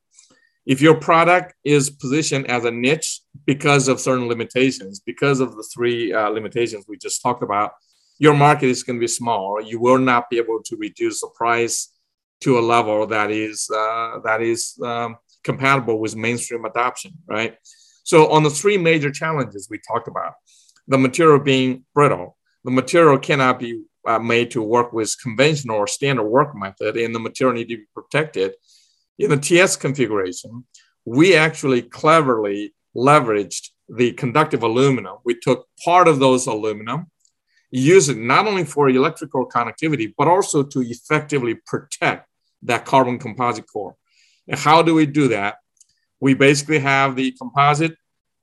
If 0.65 0.82
your 0.82 0.96
product 0.96 1.55
is 1.65 1.89
positioned 1.89 2.50
as 2.50 2.63
a 2.63 2.72
niche 2.72 3.20
because 3.46 3.89
of 3.89 4.00
certain 4.00 4.29
limitations, 4.29 5.01
because 5.01 5.41
of 5.41 5.58
the 5.58 5.67
three 5.74 6.13
uh, 6.13 6.29
limitations 6.29 6.86
we 6.88 6.98
just 6.98 7.22
talked 7.22 7.43
about, 7.43 7.74
your 8.17 8.34
market 8.34 8.67
is 8.67 8.84
going 8.84 8.98
to 8.98 9.01
be 9.01 9.08
small. 9.08 9.62
You 9.62 9.82
will 9.82 9.98
not 9.98 10.29
be 10.29 10.38
able 10.38 10.62
to 10.63 10.77
reduce 10.77 11.20
the 11.20 11.27
price 11.36 11.89
to 12.41 12.60
a 12.60 12.62
level 12.62 13.08
that 13.08 13.32
is 13.32 13.70
uh, 13.70 14.20
that 14.24 14.41
is 14.41 14.77
um, 14.84 15.17
compatible 15.44 16.00
with 16.00 16.16
mainstream 16.16 16.66
adoption, 16.66 17.14
right? 17.28 17.58
So 18.04 18.32
on 18.32 18.44
the 18.44 18.50
three 18.50 18.78
major 18.78 19.12
challenges 19.12 19.68
we 19.70 19.80
talked 19.88 20.08
about, 20.08 20.34
the 20.88 20.98
material 20.98 21.40
being 21.40 21.86
brittle, 21.94 22.38
the 22.64 22.72
material 22.72 23.18
cannot 23.18 23.60
be 23.60 23.84
uh, 24.06 24.20
made 24.20 24.52
to 24.52 24.62
work 24.62 24.92
with 24.92 25.16
conventional 25.22 25.78
or 25.78 25.88
standard 25.88 26.24
work 26.24 26.56
method, 26.56 26.98
and 26.98 27.16
the 27.16 27.20
material 27.20 27.56
need 27.56 27.70
to 27.70 27.78
be 27.78 27.86
protected. 27.94 28.54
In 29.18 29.30
the 29.30 29.38
TS 29.38 29.76
configuration, 29.78 30.66
we 31.06 31.36
actually 31.36 31.82
cleverly 31.82 32.74
leveraged 32.96 33.70
the 33.90 34.12
conductive 34.14 34.64
aluminum. 34.64 35.18
We 35.24 35.36
took 35.36 35.68
part 35.84 36.08
of 36.08 36.20
those 36.20 36.48
aluminum, 36.48 37.08
use 37.72 38.10
it 38.10 38.18
not 38.18 38.48
only 38.48 38.66
for 38.66 38.90
electrical 38.90 39.48
connectivity, 39.48 40.14
but 40.18 40.28
also 40.28 40.64
to 40.64 40.82
effectively 40.82 41.56
protect 41.66 42.28
that 42.64 42.86
carbon 42.86 43.20
composite 43.20 43.68
core. 43.68 43.96
And 44.48 44.60
how 44.60 44.82
do 44.82 44.94
we 44.94 45.06
do 45.06 45.30
that? 45.30 45.58
We 46.20 46.34
basically 46.34 46.80
have 46.80 47.16
the 47.16 47.32
composite 47.34 47.96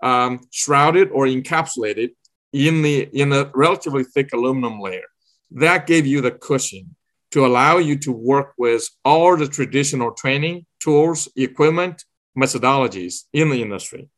um, 0.02 0.40
shrouded 0.50 1.10
or 1.10 1.26
encapsulated 1.26 2.10
in 2.52 2.82
the 2.82 3.08
in 3.12 3.32
a 3.32 3.50
relatively 3.54 4.04
thick 4.04 4.32
aluminum 4.32 4.80
layer. 4.80 5.04
That 5.52 5.86
gave 5.86 6.06
you 6.06 6.20
the 6.20 6.30
cushion 6.30 6.96
to 7.32 7.46
allow 7.46 7.78
you 7.78 7.96
to 7.98 8.12
work 8.12 8.54
with 8.58 8.88
all 9.04 9.36
the 9.36 9.46
traditional 9.46 10.12
training 10.12 10.66
tools, 10.80 11.28
equipment, 11.36 12.04
methodologies 12.36 13.24
in 13.32 13.50
the 13.50 13.62
industry. 13.62 14.08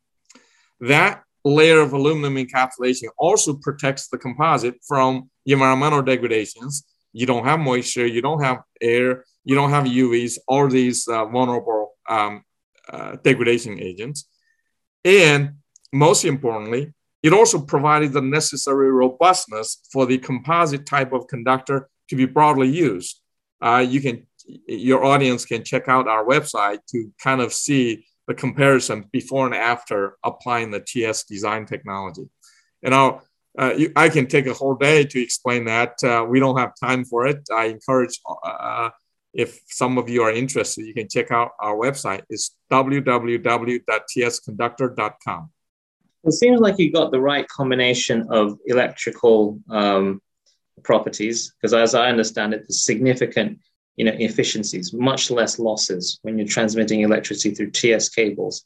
That 0.80 1.22
layer 1.44 1.80
of 1.80 1.92
aluminum 1.92 2.36
encapsulation 2.36 3.08
also 3.18 3.54
protects 3.54 4.08
the 4.08 4.18
composite 4.18 4.76
from 4.86 5.30
environmental 5.44 6.02
degradations. 6.02 6.84
You 7.12 7.26
don't 7.26 7.44
have 7.44 7.60
moisture, 7.60 8.06
you 8.06 8.22
don't 8.22 8.42
have 8.42 8.62
air, 8.80 9.24
you 9.44 9.54
don't 9.54 9.70
have 9.70 9.84
UVs, 9.84 10.38
all 10.46 10.68
these 10.68 11.08
uh, 11.08 11.24
vulnerable 11.26 11.92
um, 12.08 12.44
uh, 12.88 13.16
degradation 13.22 13.80
agents. 13.80 14.28
And 15.04 15.54
most 15.92 16.24
importantly, 16.24 16.92
it 17.22 17.32
also 17.32 17.60
provided 17.60 18.12
the 18.12 18.22
necessary 18.22 18.90
robustness 18.90 19.78
for 19.92 20.06
the 20.06 20.18
composite 20.18 20.86
type 20.86 21.12
of 21.12 21.28
conductor 21.28 21.88
to 22.08 22.16
be 22.16 22.26
broadly 22.26 22.68
used. 22.68 23.20
Uh, 23.60 23.84
you 23.88 24.00
can, 24.00 24.26
your 24.66 25.04
audience 25.04 25.44
can 25.44 25.62
check 25.62 25.88
out 25.88 26.08
our 26.08 26.24
website 26.24 26.78
to 26.90 27.12
kind 27.22 27.40
of 27.40 27.52
see 27.52 28.04
the 28.26 28.34
comparison 28.34 29.04
before 29.12 29.46
and 29.46 29.54
after 29.54 30.16
applying 30.24 30.70
the 30.70 30.80
TS 30.80 31.24
design 31.24 31.66
technology. 31.66 32.28
And 32.82 32.94
I'll, 32.94 33.22
uh, 33.58 33.74
you, 33.76 33.92
I 33.94 34.08
can 34.08 34.26
take 34.26 34.46
a 34.46 34.54
whole 34.54 34.74
day 34.74 35.04
to 35.04 35.22
explain 35.22 35.66
that. 35.66 36.02
Uh, 36.02 36.24
we 36.28 36.40
don't 36.40 36.58
have 36.58 36.72
time 36.82 37.04
for 37.04 37.26
it. 37.26 37.40
I 37.54 37.66
encourage 37.66 38.20
uh, 38.44 38.90
if 39.34 39.60
some 39.66 39.98
of 39.98 40.08
you 40.08 40.22
are 40.22 40.32
interested, 40.32 40.86
you 40.86 40.94
can 40.94 41.08
check 41.08 41.30
out 41.30 41.50
our 41.58 41.74
website. 41.74 42.22
It's 42.28 42.54
www.tsconductor.com. 42.70 45.50
It 46.24 46.32
seems 46.32 46.60
like 46.60 46.78
you 46.78 46.92
got 46.92 47.10
the 47.10 47.20
right 47.20 47.48
combination 47.48 48.26
of 48.30 48.56
electrical 48.66 49.58
um, 49.70 50.22
properties, 50.84 51.52
because 51.52 51.74
as 51.74 51.94
I 51.94 52.08
understand 52.08 52.54
it, 52.54 52.66
the 52.66 52.74
significant 52.74 53.58
you 53.96 54.04
know, 54.04 54.14
efficiencies, 54.18 54.92
much 54.92 55.30
less 55.30 55.58
losses 55.58 56.18
when 56.22 56.38
you're 56.38 56.46
transmitting 56.46 57.00
electricity 57.00 57.54
through 57.54 57.70
TS 57.70 58.08
cables. 58.08 58.64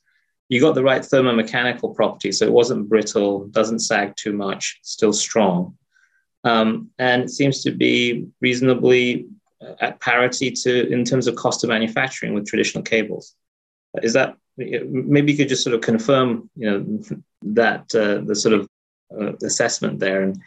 You 0.48 0.60
got 0.60 0.76
the 0.76 0.82
right 0.82 1.02
thermomechanical 1.02 1.96
properties, 1.96 2.38
so 2.38 2.46
it 2.46 2.52
wasn't 2.52 2.88
brittle, 2.88 3.48
doesn't 3.48 3.80
sag 3.80 4.14
too 4.16 4.32
much, 4.32 4.78
still 4.82 5.12
strong. 5.12 5.76
Um, 6.44 6.90
and 6.98 7.24
it 7.24 7.30
seems 7.30 7.64
to 7.64 7.72
be 7.72 8.28
reasonably 8.40 9.26
at 9.80 10.00
parity 10.00 10.50
to 10.50 10.92
in 10.92 11.04
terms 11.04 11.26
of 11.26 11.36
cost 11.36 11.64
of 11.64 11.70
manufacturing 11.70 12.34
with 12.34 12.46
traditional 12.46 12.82
cables. 12.82 13.34
Is 14.02 14.12
that 14.12 14.36
maybe 14.56 15.32
you 15.32 15.38
could 15.38 15.48
just 15.48 15.64
sort 15.64 15.74
of 15.74 15.80
confirm, 15.80 16.50
you 16.56 16.70
know, 16.70 17.00
that 17.42 17.94
uh, 17.94 18.24
the 18.24 18.34
sort 18.34 18.54
of 18.54 18.68
uh, 19.18 19.32
assessment 19.42 19.98
there 19.98 20.22
and 20.22 20.40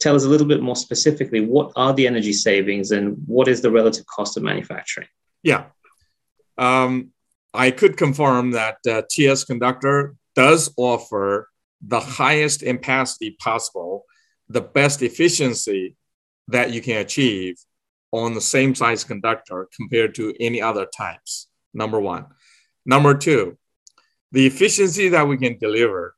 tell 0.00 0.14
us 0.14 0.24
a 0.24 0.28
little 0.28 0.46
bit 0.46 0.62
more 0.62 0.76
specifically 0.76 1.40
what 1.40 1.72
are 1.76 1.92
the 1.92 2.06
energy 2.06 2.32
savings 2.32 2.90
and 2.90 3.16
what 3.26 3.48
is 3.48 3.60
the 3.60 3.70
relative 3.70 4.06
cost 4.06 4.36
of 4.36 4.42
manufacturing? 4.42 5.08
Yeah, 5.42 5.66
um, 6.58 7.10
I 7.52 7.70
could 7.70 7.96
confirm 7.96 8.52
that 8.52 8.78
uh, 8.88 9.02
TS 9.08 9.44
Conductor 9.44 10.16
does 10.34 10.72
offer 10.76 11.48
the 11.80 12.00
highest 12.00 12.62
ampacity 12.62 13.38
possible, 13.38 14.04
the 14.48 14.60
best 14.60 15.02
efficiency 15.02 15.96
that 16.48 16.72
you 16.72 16.80
can 16.80 16.98
achieve 16.98 17.56
on 18.14 18.32
the 18.32 18.40
same 18.40 18.74
size 18.76 19.02
conductor 19.02 19.68
compared 19.76 20.14
to 20.14 20.32
any 20.38 20.62
other 20.62 20.86
types, 20.86 21.48
number 21.74 21.98
one. 21.98 22.26
Number 22.86 23.14
two, 23.14 23.58
the 24.30 24.46
efficiency 24.46 25.08
that 25.08 25.26
we 25.26 25.36
can 25.36 25.58
deliver, 25.58 26.14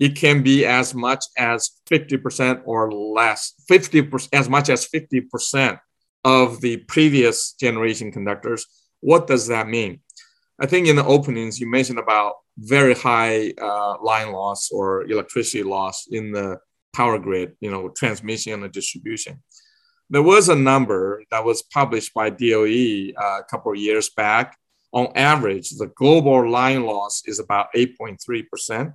it 0.00 0.16
can 0.16 0.42
be 0.42 0.64
as 0.64 0.94
much 0.94 1.22
as 1.36 1.70
50% 1.90 2.62
or 2.64 2.90
less, 2.90 3.52
50% 3.70 4.28
as 4.32 4.48
much 4.48 4.70
as 4.70 4.88
50% 4.88 5.78
of 6.24 6.62
the 6.62 6.78
previous 6.78 7.52
generation 7.52 8.10
conductors. 8.10 8.66
What 9.00 9.26
does 9.26 9.48
that 9.48 9.68
mean? 9.68 10.00
I 10.58 10.64
think 10.64 10.88
in 10.88 10.96
the 10.96 11.04
openings 11.04 11.60
you 11.60 11.70
mentioned 11.70 11.98
about 11.98 12.36
very 12.56 12.94
high 12.94 13.52
uh, 13.60 13.96
line 14.02 14.32
loss 14.32 14.70
or 14.72 15.04
electricity 15.04 15.62
loss 15.62 16.06
in 16.10 16.32
the 16.32 16.58
power 16.94 17.18
grid, 17.18 17.54
you 17.60 17.70
know, 17.70 17.90
transmission 17.90 18.64
and 18.64 18.72
distribution 18.72 19.42
there 20.08 20.22
was 20.22 20.48
a 20.48 20.56
number 20.56 21.22
that 21.30 21.44
was 21.44 21.62
published 21.62 22.14
by 22.14 22.30
DOE 22.30 23.12
uh, 23.16 23.40
a 23.40 23.44
couple 23.50 23.72
of 23.72 23.78
years 23.78 24.10
back. 24.10 24.56
On 24.92 25.08
average, 25.16 25.70
the 25.70 25.88
global 25.88 26.48
line 26.48 26.84
loss 26.84 27.22
is 27.26 27.38
about 27.38 27.68
8.3%. 27.74 28.94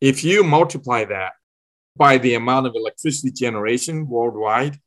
If 0.00 0.24
you 0.24 0.42
multiply 0.42 1.04
that 1.04 1.32
by 1.96 2.18
the 2.18 2.34
amount 2.34 2.66
of 2.66 2.74
electricity 2.74 3.30
generation 3.30 4.08
worldwide, 4.08 4.78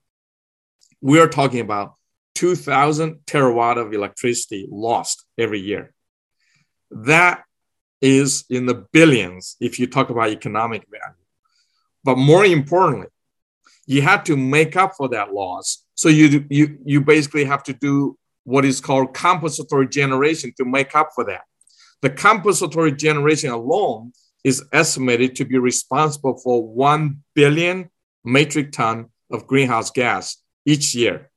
we 1.01 1.19
are 1.19 1.27
talking 1.27 1.59
about 1.59 1.95
2,000 2.35 3.19
terawatt 3.25 3.77
of 3.77 3.93
electricity 3.93 4.67
lost 4.71 5.25
every 5.37 5.59
year. 5.59 5.93
That 6.89 7.43
is 8.01 8.45
in 8.49 8.65
the 8.65 8.85
billions 8.91 9.55
if 9.59 9.79
you 9.79 9.87
talk 9.87 10.09
about 10.09 10.29
economic 10.29 10.85
value. 10.89 11.15
But 12.03 12.17
more 12.17 12.45
importantly, 12.45 13.07
you 13.91 14.01
have 14.01 14.23
to 14.23 14.37
make 14.37 14.77
up 14.77 14.93
for 14.95 15.09
that 15.09 15.33
loss. 15.33 15.83
So 15.95 16.07
you, 16.07 16.45
you, 16.49 16.77
you 16.85 17.01
basically 17.01 17.43
have 17.43 17.63
to 17.63 17.73
do 17.73 18.17
what 18.43 18.63
is 18.63 18.79
called 18.79 19.13
compensatory 19.13 19.87
generation 19.87 20.53
to 20.57 20.65
make 20.65 20.95
up 20.95 21.09
for 21.13 21.25
that. 21.25 21.41
The 22.01 22.09
compensatory 22.09 22.93
generation 22.93 23.51
alone 23.51 24.13
is 24.43 24.63
estimated 24.71 25.35
to 25.35 25.45
be 25.45 25.57
responsible 25.57 26.39
for 26.43 26.65
1 26.65 27.17
billion 27.35 27.89
metric 28.23 28.71
ton 28.71 29.09
of 29.29 29.45
greenhouse 29.45 29.91
gas 29.91 30.37
each 30.65 30.95
year. 30.95 31.29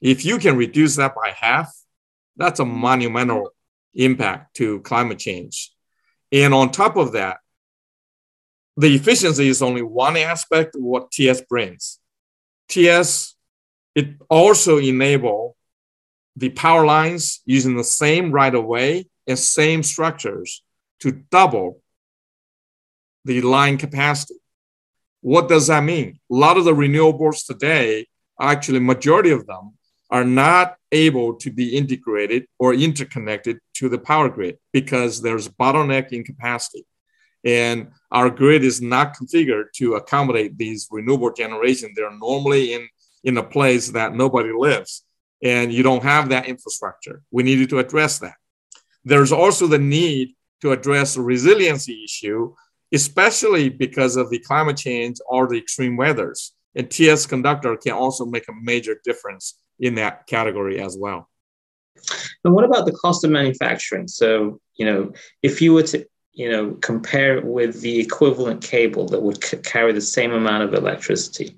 If 0.00 0.24
you 0.24 0.38
can 0.38 0.56
reduce 0.56 0.96
that 0.96 1.14
by 1.14 1.34
half, 1.38 1.72
that's 2.36 2.60
a 2.60 2.64
monumental 2.64 3.50
impact 3.94 4.56
to 4.56 4.80
climate 4.80 5.18
change. 5.18 5.72
And 6.32 6.52
on 6.52 6.72
top 6.72 6.96
of 6.96 7.12
that, 7.12 7.38
the 8.76 8.94
efficiency 8.94 9.48
is 9.48 9.62
only 9.62 9.82
one 9.82 10.16
aspect 10.16 10.74
of 10.74 10.82
what 10.82 11.10
TS 11.10 11.40
brings. 11.42 11.98
TS, 12.68 13.34
it 13.94 14.08
also 14.28 14.78
enable 14.78 15.56
the 16.36 16.50
power 16.50 16.84
lines 16.84 17.40
using 17.46 17.76
the 17.76 17.84
same 17.84 18.30
right 18.30 18.54
of 18.54 18.64
way 18.64 19.08
and 19.26 19.38
same 19.38 19.82
structures 19.82 20.62
to 21.00 21.12
double 21.30 21.80
the 23.24 23.40
line 23.40 23.78
capacity. 23.78 24.34
What 25.22 25.48
does 25.48 25.68
that 25.68 25.82
mean? 25.82 26.20
A 26.30 26.34
lot 26.34 26.58
of 26.58 26.64
the 26.64 26.74
renewables 26.74 27.46
today, 27.46 28.06
actually, 28.40 28.80
majority 28.80 29.30
of 29.30 29.46
them 29.46 29.72
are 30.10 30.24
not 30.24 30.76
able 30.92 31.34
to 31.34 31.50
be 31.50 31.76
integrated 31.76 32.46
or 32.58 32.74
interconnected 32.74 33.58
to 33.74 33.88
the 33.88 33.98
power 33.98 34.28
grid 34.28 34.58
because 34.72 35.22
there's 35.22 35.48
bottleneck 35.48 36.12
in 36.12 36.22
capacity. 36.22 36.86
And 37.46 37.92
our 38.10 38.28
grid 38.28 38.64
is 38.64 38.82
not 38.82 39.16
configured 39.16 39.72
to 39.76 39.94
accommodate 39.94 40.58
these 40.58 40.88
renewable 40.90 41.32
generation. 41.32 41.92
They're 41.94 42.10
normally 42.10 42.74
in, 42.74 42.88
in 43.24 43.38
a 43.38 43.42
place 43.42 43.90
that 43.92 44.14
nobody 44.14 44.50
lives 44.52 45.06
and 45.42 45.72
you 45.72 45.82
don't 45.82 46.02
have 46.02 46.30
that 46.30 46.46
infrastructure. 46.46 47.22
We 47.30 47.42
needed 47.42 47.70
to 47.70 47.78
address 47.78 48.18
that. 48.20 48.34
There's 49.04 49.32
also 49.32 49.66
the 49.66 49.78
need 49.78 50.34
to 50.62 50.72
address 50.72 51.14
the 51.14 51.22
resiliency 51.22 52.02
issue, 52.04 52.54
especially 52.92 53.68
because 53.68 54.16
of 54.16 54.30
the 54.30 54.38
climate 54.38 54.76
change 54.76 55.18
or 55.28 55.46
the 55.46 55.58
extreme 55.58 55.96
weathers. 55.96 56.52
And 56.74 56.90
TS 56.90 57.26
conductor 57.26 57.76
can 57.76 57.92
also 57.92 58.26
make 58.26 58.48
a 58.48 58.52
major 58.60 58.98
difference 59.04 59.58
in 59.78 59.94
that 59.96 60.26
category 60.26 60.80
as 60.80 60.96
well. 60.98 61.28
And 62.44 62.54
what 62.54 62.64
about 62.64 62.86
the 62.86 62.92
cost 62.92 63.24
of 63.24 63.30
manufacturing? 63.30 64.08
So, 64.08 64.60
you 64.76 64.86
know, 64.86 65.12
if 65.42 65.62
you 65.62 65.74
were 65.74 65.82
to, 65.84 66.06
you 66.36 66.50
know, 66.50 66.72
compare 66.82 67.38
it 67.38 67.44
with 67.44 67.80
the 67.80 67.98
equivalent 67.98 68.62
cable 68.62 69.06
that 69.08 69.22
would 69.22 69.42
c- 69.42 69.56
carry 69.56 69.92
the 69.92 70.02
same 70.02 70.32
amount 70.32 70.62
of 70.62 70.74
electricity, 70.74 71.56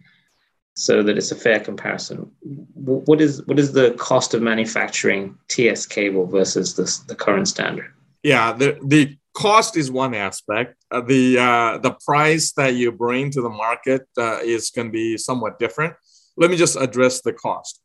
so 0.75 1.03
that 1.03 1.19
it's 1.19 1.33
a 1.33 1.37
fair 1.37 1.59
comparison. 1.59 2.31
What 2.75 3.21
is 3.21 3.45
what 3.47 3.59
is 3.59 3.73
the 3.73 3.91
cost 3.99 4.35
of 4.35 4.41
manufacturing 4.41 5.37
TS 5.49 5.85
cable 5.85 6.27
versus 6.27 6.75
the, 6.75 6.87
the 7.09 7.17
current 7.17 7.49
standard? 7.49 7.93
Yeah, 8.23 8.53
the, 8.53 8.79
the 8.85 9.19
cost 9.35 9.77
is 9.77 9.91
one 9.91 10.15
aspect. 10.15 10.77
Uh, 10.93 11.01
the 11.01 11.39
uh, 11.39 11.79
the 11.79 11.97
price 12.07 12.53
that 12.53 12.77
you 12.77 12.93
bring 12.93 13.33
to 13.33 13.43
the 13.43 13.49
market 13.49 14.07
uh, 14.17 14.39
is 14.45 14.71
going 14.71 14.87
to 14.87 14.93
be 14.93 15.19
somewhat 15.19 15.59
different. 15.59 15.95
Let 16.37 16.53
me 16.53 16.57
just 16.57 16.77
address 16.77 17.21
the 17.21 17.33
cost. 17.33 17.83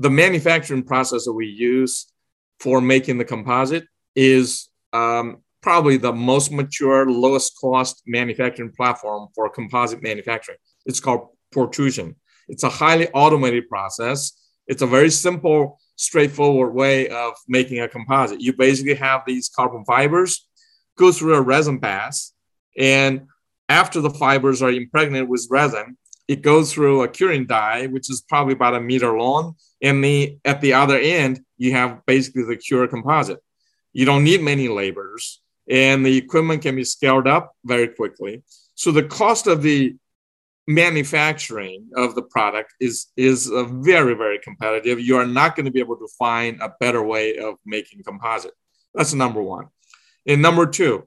The 0.00 0.10
manufacturing 0.10 0.82
process 0.82 1.26
that 1.26 1.32
we 1.32 1.46
use 1.46 2.12
for 2.58 2.80
making 2.80 3.18
the 3.18 3.24
composite 3.24 3.86
is 4.16 4.68
um, 4.92 5.43
probably 5.64 5.96
the 5.96 6.12
most 6.12 6.52
mature, 6.52 7.10
lowest 7.10 7.56
cost 7.58 8.02
manufacturing 8.06 8.70
platform 8.70 9.28
for 9.34 9.48
composite 9.48 10.02
manufacturing. 10.02 10.58
It's 10.84 11.00
called 11.00 11.28
pultrusion. 11.54 12.16
It's 12.48 12.64
a 12.64 12.68
highly 12.68 13.08
automated 13.14 13.66
process. 13.70 14.18
It's 14.66 14.82
a 14.82 14.86
very 14.86 15.08
simple, 15.08 15.80
straightforward 15.96 16.74
way 16.74 17.08
of 17.08 17.32
making 17.48 17.80
a 17.80 17.88
composite. 17.88 18.42
You 18.42 18.52
basically 18.52 18.96
have 18.96 19.22
these 19.26 19.48
carbon 19.48 19.86
fibers 19.86 20.46
go 20.98 21.10
through 21.10 21.34
a 21.34 21.40
resin 21.40 21.78
bath, 21.78 22.18
and 22.76 23.22
after 23.70 24.02
the 24.02 24.10
fibers 24.10 24.60
are 24.60 24.70
impregnated 24.70 25.30
with 25.30 25.48
resin, 25.50 25.96
it 26.28 26.42
goes 26.42 26.74
through 26.74 27.02
a 27.02 27.08
curing 27.08 27.46
die, 27.46 27.86
which 27.86 28.10
is 28.10 28.20
probably 28.20 28.52
about 28.52 28.74
a 28.74 28.80
meter 28.80 29.16
long. 29.16 29.54
And 29.80 30.04
the, 30.04 30.38
at 30.44 30.60
the 30.60 30.74
other 30.74 30.98
end, 30.98 31.40
you 31.56 31.72
have 31.72 32.04
basically 32.04 32.44
the 32.44 32.56
cure 32.56 32.86
composite. 32.86 33.40
You 33.94 34.04
don't 34.04 34.24
need 34.24 34.42
many 34.42 34.68
labors, 34.68 35.40
and 35.68 36.04
the 36.04 36.16
equipment 36.16 36.62
can 36.62 36.76
be 36.76 36.84
scaled 36.84 37.26
up 37.26 37.54
very 37.64 37.88
quickly. 37.88 38.42
So 38.74 38.90
the 38.90 39.02
cost 39.02 39.46
of 39.46 39.62
the 39.62 39.96
manufacturing 40.66 41.88
of 41.94 42.14
the 42.14 42.22
product 42.22 42.72
is 42.80 43.08
is 43.16 43.50
very 43.52 44.14
very 44.14 44.38
competitive. 44.38 44.98
You 44.98 45.16
are 45.18 45.26
not 45.26 45.56
going 45.56 45.66
to 45.66 45.72
be 45.72 45.80
able 45.80 45.96
to 45.96 46.08
find 46.18 46.60
a 46.62 46.72
better 46.80 47.02
way 47.02 47.36
of 47.36 47.56
making 47.66 48.02
composite. 48.02 48.54
That's 48.94 49.12
number 49.12 49.42
one. 49.42 49.66
And 50.26 50.40
number 50.40 50.66
two 50.66 51.06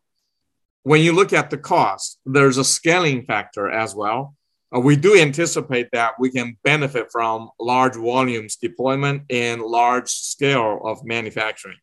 when 0.84 1.02
you 1.02 1.12
look 1.12 1.34
at 1.34 1.50
the 1.50 1.58
cost 1.58 2.20
there's 2.26 2.58
a 2.58 2.64
scaling 2.64 3.26
factor 3.26 3.70
as 3.70 3.96
well. 3.96 4.36
Uh, 4.76 4.80
we 4.80 4.96
do 4.96 5.18
anticipate 5.18 5.88
that 5.92 6.14
we 6.20 6.30
can 6.30 6.58
benefit 6.64 7.08
from 7.12 7.50
large 7.60 7.96
volumes 7.96 8.58
deployment 8.58 9.24
and 9.30 9.62
large 9.62 10.10
scale 10.10 10.82
of 10.84 11.04
manufacturing. 11.04 11.78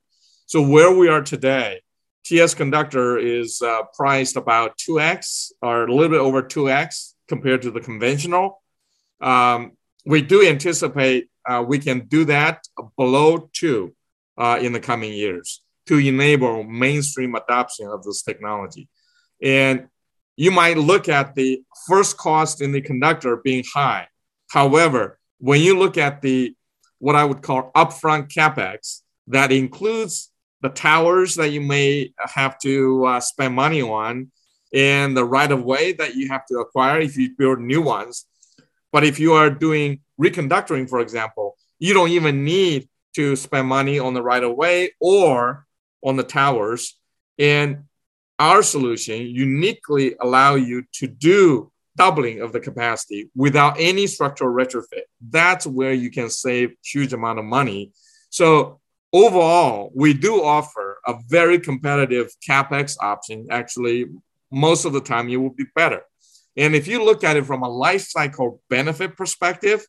So 0.46 0.62
where 0.62 0.94
we 0.94 1.08
are 1.08 1.22
today 1.22 1.80
ts 2.24 2.54
conductor 2.54 3.18
is 3.18 3.60
uh, 3.62 3.82
priced 3.94 4.36
about 4.36 4.76
2x 4.78 5.52
or 5.62 5.84
a 5.84 5.94
little 5.94 6.08
bit 6.08 6.20
over 6.20 6.42
2x 6.42 7.14
compared 7.28 7.62
to 7.62 7.70
the 7.70 7.80
conventional. 7.80 8.62
Um, 9.20 9.72
we 10.06 10.22
do 10.22 10.46
anticipate 10.46 11.28
uh, 11.46 11.62
we 11.66 11.78
can 11.78 12.06
do 12.06 12.24
that 12.24 12.64
below 12.96 13.50
two 13.52 13.94
uh, 14.38 14.58
in 14.60 14.72
the 14.72 14.80
coming 14.80 15.12
years 15.12 15.62
to 15.86 15.98
enable 15.98 16.64
mainstream 16.64 17.34
adoption 17.34 17.86
of 17.88 18.02
this 18.02 18.22
technology. 18.22 18.88
And 19.42 19.88
you 20.36 20.50
might 20.50 20.78
look 20.78 21.08
at 21.08 21.34
the 21.34 21.62
first 21.86 22.16
cost 22.16 22.60
in 22.60 22.72
the 22.72 22.80
conductor 22.80 23.36
being 23.36 23.64
high. 23.72 24.08
However, 24.50 25.18
when 25.38 25.60
you 25.60 25.78
look 25.78 25.98
at 25.98 26.22
the 26.22 26.54
what 26.98 27.16
I 27.16 27.24
would 27.24 27.42
call 27.42 27.70
upfront 27.76 28.32
capex, 28.32 29.02
that 29.26 29.52
includes 29.52 30.30
the 30.64 30.70
towers 30.70 31.34
that 31.34 31.50
you 31.50 31.60
may 31.60 32.10
have 32.18 32.58
to 32.58 33.04
uh, 33.04 33.20
spend 33.20 33.54
money 33.54 33.82
on 33.82 34.32
and 34.72 35.14
the 35.14 35.24
right 35.24 35.52
of 35.52 35.62
way 35.62 35.92
that 35.92 36.14
you 36.14 36.28
have 36.28 36.46
to 36.46 36.54
acquire 36.56 37.00
if 37.00 37.18
you 37.18 37.36
build 37.36 37.60
new 37.60 37.82
ones. 37.82 38.24
But 38.90 39.04
if 39.04 39.20
you 39.20 39.34
are 39.34 39.50
doing 39.50 40.00
reconductoring, 40.18 40.88
for 40.88 41.00
example, 41.00 41.58
you 41.78 41.92
don't 41.92 42.08
even 42.08 42.44
need 42.44 42.88
to 43.14 43.36
spend 43.36 43.68
money 43.68 43.98
on 43.98 44.14
the 44.14 44.22
right 44.22 44.42
of 44.42 44.56
way 44.56 44.92
or 45.00 45.66
on 46.02 46.16
the 46.16 46.22
towers. 46.22 46.98
And 47.38 47.84
our 48.38 48.62
solution 48.62 49.20
uniquely 49.20 50.16
allow 50.18 50.54
you 50.54 50.84
to 50.94 51.06
do 51.06 51.70
doubling 51.94 52.40
of 52.40 52.54
the 52.54 52.60
capacity 52.60 53.28
without 53.36 53.76
any 53.78 54.06
structural 54.06 54.54
retrofit. 54.54 55.04
That's 55.20 55.66
where 55.66 55.92
you 55.92 56.10
can 56.10 56.30
save 56.30 56.74
huge 56.82 57.12
amount 57.12 57.38
of 57.38 57.44
money. 57.44 57.92
So 58.30 58.80
overall, 59.14 59.92
we 59.94 60.12
do 60.12 60.42
offer 60.42 60.98
a 61.06 61.14
very 61.28 61.58
competitive 61.58 62.30
capex 62.46 62.96
option, 63.00 63.46
actually 63.50 64.06
most 64.50 64.84
of 64.84 64.92
the 64.92 65.00
time 65.00 65.28
you 65.28 65.40
will 65.40 65.54
be 65.54 65.66
better. 65.74 66.02
And 66.56 66.74
if 66.74 66.86
you 66.86 67.04
look 67.04 67.24
at 67.24 67.36
it 67.36 67.46
from 67.46 67.62
a 67.62 67.68
life 67.68 68.02
cycle 68.02 68.60
benefit 68.70 69.16
perspective, 69.16 69.84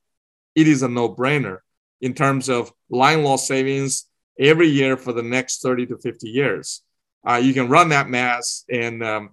it 0.56 0.68
is 0.68 0.82
a 0.84 0.88
no 0.88 1.14
brainer 1.14 1.60
in 2.02 2.14
terms 2.14 2.50
of 2.50 2.72
line 2.90 3.24
loss 3.24 3.48
savings 3.48 4.06
every 4.40 4.68
year 4.68 4.98
for 4.98 5.14
the 5.14 5.24
next 5.24 5.62
30 5.62 5.88
to 5.88 5.98
50 5.98 6.30
years. 6.30 6.82
Uh, 7.28 7.36
you 7.36 7.54
can 7.54 7.70
run 7.70 7.90
that 7.90 8.08
math, 8.08 8.64
and 8.72 9.04
um, 9.04 9.30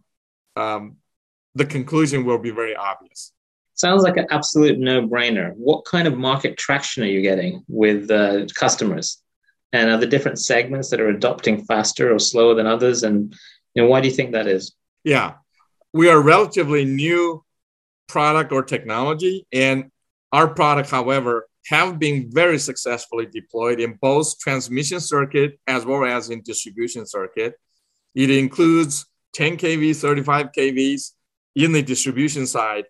um, 0.57 0.97
the 1.55 1.65
conclusion 1.65 2.25
will 2.25 2.39
be 2.39 2.51
very 2.51 2.75
obvious. 2.75 3.33
Sounds 3.75 4.03
like 4.03 4.17
an 4.17 4.27
absolute 4.31 4.79
no 4.79 5.07
brainer. 5.07 5.53
What 5.55 5.85
kind 5.85 6.07
of 6.07 6.17
market 6.17 6.57
traction 6.57 7.03
are 7.03 7.07
you 7.07 7.21
getting 7.21 7.65
with 7.69 8.11
uh, 8.11 8.47
customers? 8.55 9.23
And 9.73 9.91
are 9.91 9.97
the 9.97 10.07
different 10.07 10.39
segments 10.39 10.91
that 10.91 11.01
are 11.01 11.09
adopting 11.09 11.65
faster 11.65 12.15
or 12.15 12.19
slower 12.19 12.55
than 12.55 12.67
others? 12.67 13.03
And 13.03 13.35
you 13.75 13.83
know, 13.83 13.89
why 13.89 14.01
do 14.01 14.09
you 14.09 14.15
think 14.15 14.33
that 14.33 14.47
is? 14.47 14.75
Yeah, 15.05 15.35
we 15.93 16.09
are 16.11 16.21
relatively 16.21 16.85
new 16.85 17.45
product 18.09 18.53
or 18.53 18.63
technology, 18.63 19.47
and 19.53 19.91
our 20.33 20.49
product, 20.49 20.91
however, 20.91 21.49
have 21.67 21.99
been 21.99 22.31
very 22.33 22.59
successfully 22.59 23.27
deployed 23.27 23.81
in 23.81 23.99
both 24.01 24.39
transmission 24.39 25.01
circuit 25.01 25.59
as 25.67 25.85
well 25.85 26.05
as 26.05 26.29
in 26.29 26.43
distribution 26.43 27.07
circuit. 27.07 27.55
It 28.15 28.31
includes 28.31 29.07
10 29.35 29.57
kV, 29.57 29.95
35 29.97 30.49
kVs 30.57 31.13
in 31.55 31.73
the 31.73 31.83
distribution 31.83 32.47
side. 32.47 32.85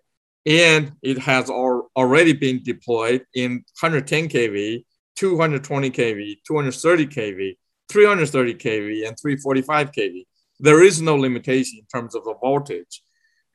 and 0.45 0.91
it 1.01 1.17
has 1.19 1.49
al- 1.49 1.89
already 1.95 2.33
been 2.33 2.61
deployed 2.63 3.25
in 3.33 3.63
110 3.79 4.27
kV, 4.27 4.83
220 5.15 5.91
kV, 5.91 6.37
230 6.45 7.07
kV, 7.07 7.57
330 7.89 8.53
kV, 8.55 9.07
and 9.07 9.17
345 9.19 9.91
kV. 9.91 10.25
There 10.59 10.83
is 10.83 11.01
no 11.01 11.15
limitation 11.15 11.79
in 11.79 11.85
terms 11.85 12.15
of 12.15 12.23
the 12.23 12.35
voltage. 12.41 13.01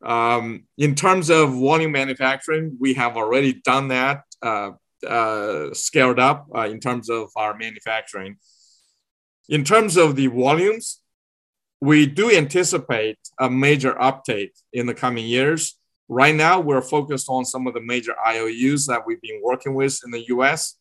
Um, 0.04 0.64
in 0.76 0.94
terms 0.94 1.30
of 1.30 1.54
volume 1.54 1.92
manufacturing, 1.92 2.76
we 2.80 2.94
have 2.94 3.16
already 3.16 3.60
done 3.64 3.88
that, 3.88 4.22
uh, 4.42 4.72
uh, 5.06 5.72
scaled 5.74 6.18
up 6.18 6.46
uh, 6.54 6.68
in 6.68 6.80
terms 6.80 7.10
of 7.10 7.30
our 7.36 7.56
manufacturing. 7.56 8.36
In 9.48 9.64
terms 9.64 9.96
of 9.96 10.16
the 10.16 10.26
volumes, 10.26 11.00
we 11.80 12.06
do 12.06 12.30
anticipate 12.34 13.18
a 13.38 13.48
major 13.48 14.00
uptake 14.00 14.52
in 14.72 14.86
the 14.86 14.94
coming 14.94 15.26
years. 15.26 15.76
Right 16.08 16.34
now, 16.34 16.60
we're 16.60 16.82
focused 16.82 17.28
on 17.28 17.44
some 17.44 17.66
of 17.66 17.74
the 17.74 17.80
major 17.80 18.14
IOUs 18.26 18.86
that 18.86 19.06
we've 19.06 19.20
been 19.20 19.40
working 19.42 19.74
with 19.74 19.98
in 20.04 20.10
the 20.10 20.26
US. 20.28 20.77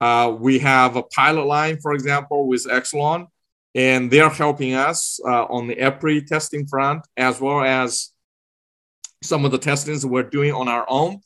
Uh, 0.00 0.36
we 0.38 0.58
have 0.60 0.96
a 0.96 1.02
pilot 1.02 1.44
line, 1.44 1.78
for 1.80 1.92
example, 1.92 2.46
with 2.46 2.66
Exelon, 2.66 3.26
and 3.74 4.10
they're 4.10 4.28
helping 4.28 4.74
us 4.74 5.20
uh, 5.24 5.44
on 5.46 5.66
the 5.66 5.76
EPRI 5.76 6.26
testing 6.26 6.66
front, 6.66 7.06
as 7.16 7.40
well 7.40 7.62
as 7.62 8.12
some 9.22 9.44
of 9.44 9.50
the 9.50 9.58
testings 9.58 10.06
we're 10.06 10.22
doing 10.22 10.52
on 10.52 10.68
our 10.68 10.86
own. 10.88 11.20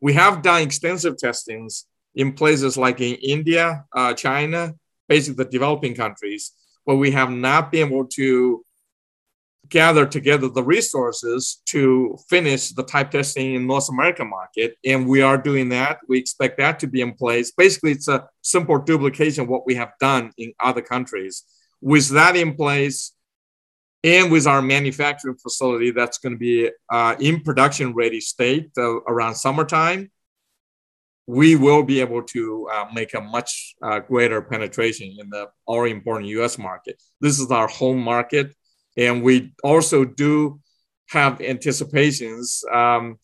We 0.00 0.12
have 0.12 0.42
done 0.42 0.62
extensive 0.62 1.16
testings 1.16 1.86
in 2.14 2.32
places 2.32 2.76
like 2.76 3.00
in 3.00 3.14
India, 3.16 3.84
uh, 3.94 4.14
China, 4.14 4.74
basically 5.08 5.44
the 5.44 5.50
developing 5.50 5.94
countries, 5.94 6.52
but 6.86 6.96
we 6.96 7.10
have 7.12 7.30
not 7.30 7.72
been 7.72 7.88
able 7.88 8.06
to 8.06 8.64
gather 9.68 10.06
together 10.06 10.48
the 10.48 10.62
resources 10.62 11.62
to 11.66 12.16
finish 12.28 12.70
the 12.70 12.82
type 12.82 13.10
testing 13.10 13.54
in 13.54 13.66
North 13.66 13.88
American 13.88 14.28
market. 14.30 14.76
And 14.84 15.08
we 15.08 15.22
are 15.22 15.38
doing 15.38 15.68
that. 15.70 15.98
We 16.08 16.18
expect 16.18 16.58
that 16.58 16.78
to 16.80 16.86
be 16.86 17.00
in 17.00 17.14
place. 17.14 17.52
Basically, 17.52 17.92
it's 17.92 18.08
a 18.08 18.28
simple 18.42 18.78
duplication 18.78 19.42
of 19.42 19.48
what 19.48 19.66
we 19.66 19.74
have 19.74 19.92
done 20.00 20.32
in 20.38 20.52
other 20.60 20.82
countries. 20.82 21.44
With 21.80 22.08
that 22.10 22.36
in 22.36 22.54
place, 22.54 23.12
and 24.04 24.30
with 24.30 24.46
our 24.46 24.62
manufacturing 24.62 25.36
facility 25.36 25.90
that's 25.90 26.18
going 26.18 26.34
to 26.34 26.38
be 26.38 26.70
uh, 26.90 27.16
in 27.18 27.40
production 27.40 27.94
ready 27.94 28.20
state 28.20 28.70
uh, 28.78 29.00
around 29.02 29.34
summertime, 29.34 30.10
we 31.26 31.56
will 31.56 31.82
be 31.82 32.00
able 32.00 32.22
to 32.22 32.68
uh, 32.72 32.86
make 32.94 33.12
a 33.14 33.20
much 33.20 33.74
uh, 33.82 34.00
greater 34.00 34.40
penetration 34.40 35.14
in 35.18 35.28
the 35.28 35.46
all 35.66 35.84
important 35.84 36.28
US 36.30 36.58
market. 36.58 37.02
This 37.20 37.38
is 37.38 37.50
our 37.50 37.68
home 37.68 37.98
market. 37.98 38.54
And 38.98 39.22
we 39.22 39.54
also 39.64 40.04
do 40.04 40.60
have 41.08 41.40
anticipations, 41.40 42.62
um, 42.70 43.18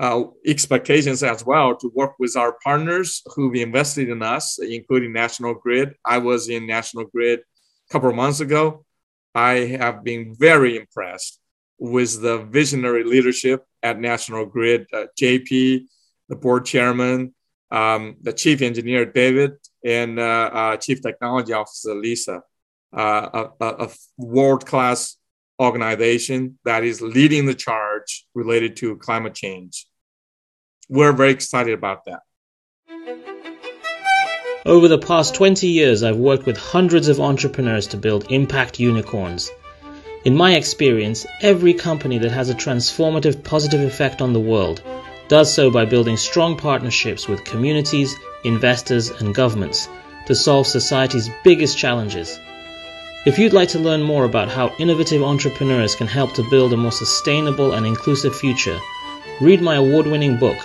uh, 0.00 0.24
expectations 0.46 1.22
as 1.22 1.44
well 1.44 1.76
to 1.76 1.92
work 1.94 2.14
with 2.18 2.36
our 2.36 2.56
partners 2.64 3.22
who've 3.34 3.54
invested 3.54 4.08
in 4.08 4.22
us, 4.22 4.58
including 4.58 5.12
National 5.12 5.54
Grid. 5.54 5.94
I 6.04 6.18
was 6.18 6.48
in 6.48 6.66
National 6.66 7.04
Grid 7.04 7.40
a 7.40 7.92
couple 7.92 8.08
of 8.08 8.16
months 8.16 8.40
ago 8.40 8.86
I 9.34 9.66
have 9.80 10.04
been 10.04 10.34
very 10.38 10.76
impressed 10.76 11.40
with 11.78 12.22
the 12.22 12.38
visionary 12.38 13.02
leadership 13.02 13.64
at 13.82 13.98
National 13.98 14.46
Grid, 14.46 14.86
uh, 14.92 15.06
JP, 15.20 15.86
the 16.28 16.36
board 16.36 16.64
chairman, 16.64 17.34
um, 17.70 18.16
the 18.22 18.32
chief 18.32 18.62
engineer, 18.62 19.04
David, 19.04 19.52
and 19.84 20.20
uh, 20.20 20.50
uh, 20.52 20.76
chief 20.76 21.02
technology 21.02 21.52
officer, 21.52 21.94
Lisa, 21.94 22.42
uh, 22.96 23.48
a, 23.60 23.66
a 23.66 23.90
world 24.18 24.66
class 24.66 25.16
organization 25.60 26.58
that 26.64 26.84
is 26.84 27.00
leading 27.00 27.46
the 27.46 27.54
charge 27.54 28.26
related 28.34 28.76
to 28.76 28.96
climate 28.96 29.34
change. 29.34 29.86
We're 30.88 31.12
very 31.12 31.30
excited 31.30 31.74
about 31.74 32.04
that. 32.06 32.20
Over 34.66 34.88
the 34.88 34.98
past 34.98 35.34
20 35.34 35.66
years, 35.66 36.02
I've 36.02 36.16
worked 36.16 36.46
with 36.46 36.56
hundreds 36.56 37.08
of 37.08 37.20
entrepreneurs 37.20 37.86
to 37.88 37.98
build 37.98 38.30
impact 38.30 38.80
unicorns. 38.80 39.50
In 40.24 40.34
my 40.34 40.54
experience, 40.54 41.26
every 41.42 41.74
company 41.74 42.16
that 42.18 42.30
has 42.30 42.48
a 42.48 42.54
transformative 42.54 43.44
positive 43.44 43.82
effect 43.82 44.22
on 44.22 44.32
the 44.32 44.40
world 44.40 44.82
does 45.28 45.52
so 45.52 45.70
by 45.70 45.84
building 45.84 46.16
strong 46.16 46.56
partnerships 46.56 47.28
with 47.28 47.44
communities, 47.44 48.14
investors, 48.44 49.10
and 49.10 49.34
governments 49.34 49.86
to 50.26 50.34
solve 50.34 50.66
society's 50.66 51.28
biggest 51.44 51.76
challenges. 51.76 52.38
If 53.26 53.38
you'd 53.38 53.54
like 53.54 53.70
to 53.70 53.78
learn 53.78 54.02
more 54.02 54.26
about 54.26 54.50
how 54.50 54.74
innovative 54.78 55.22
entrepreneurs 55.22 55.94
can 55.94 56.06
help 56.06 56.34
to 56.34 56.42
build 56.50 56.74
a 56.74 56.76
more 56.76 56.92
sustainable 56.92 57.72
and 57.72 57.86
inclusive 57.86 58.36
future, 58.36 58.78
read 59.40 59.62
my 59.62 59.76
award 59.76 60.06
winning 60.06 60.38
book, 60.38 60.58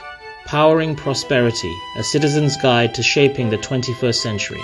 Powering 0.43 0.93
Prosperity 0.93 1.73
A 1.95 2.03
Citizen's 2.03 2.57
Guide 2.57 2.93
to 2.95 3.01
Shaping 3.01 3.49
the 3.49 3.57
21st 3.59 4.15
Century. 4.15 4.61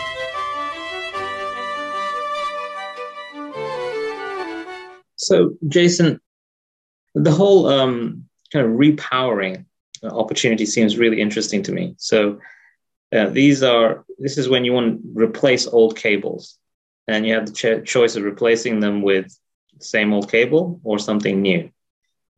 So, 5.15 5.55
Jason, 5.69 6.19
the 7.13 7.31
whole 7.31 7.67
um, 7.67 8.25
kind 8.51 8.65
of 8.65 8.73
repowering 8.73 9.63
opportunity 10.03 10.65
seems 10.65 10.97
really 10.97 11.21
interesting 11.21 11.63
to 11.63 11.71
me. 11.71 11.95
So, 11.97 12.41
uh, 13.15 13.27
these 13.27 13.63
are 13.63 14.03
this 14.19 14.37
is 14.37 14.49
when 14.49 14.65
you 14.65 14.73
want 14.73 15.01
to 15.01 15.21
replace 15.21 15.65
old 15.65 15.95
cables, 15.95 16.57
and 17.07 17.25
you 17.25 17.33
have 17.33 17.45
the 17.47 17.51
ch- 17.51 17.87
choice 17.87 18.15
of 18.15 18.23
replacing 18.23 18.79
them 18.79 19.01
with 19.01 19.37
same 19.79 20.13
old 20.13 20.29
cable 20.29 20.79
or 20.83 20.99
something 20.99 21.41
new. 21.41 21.69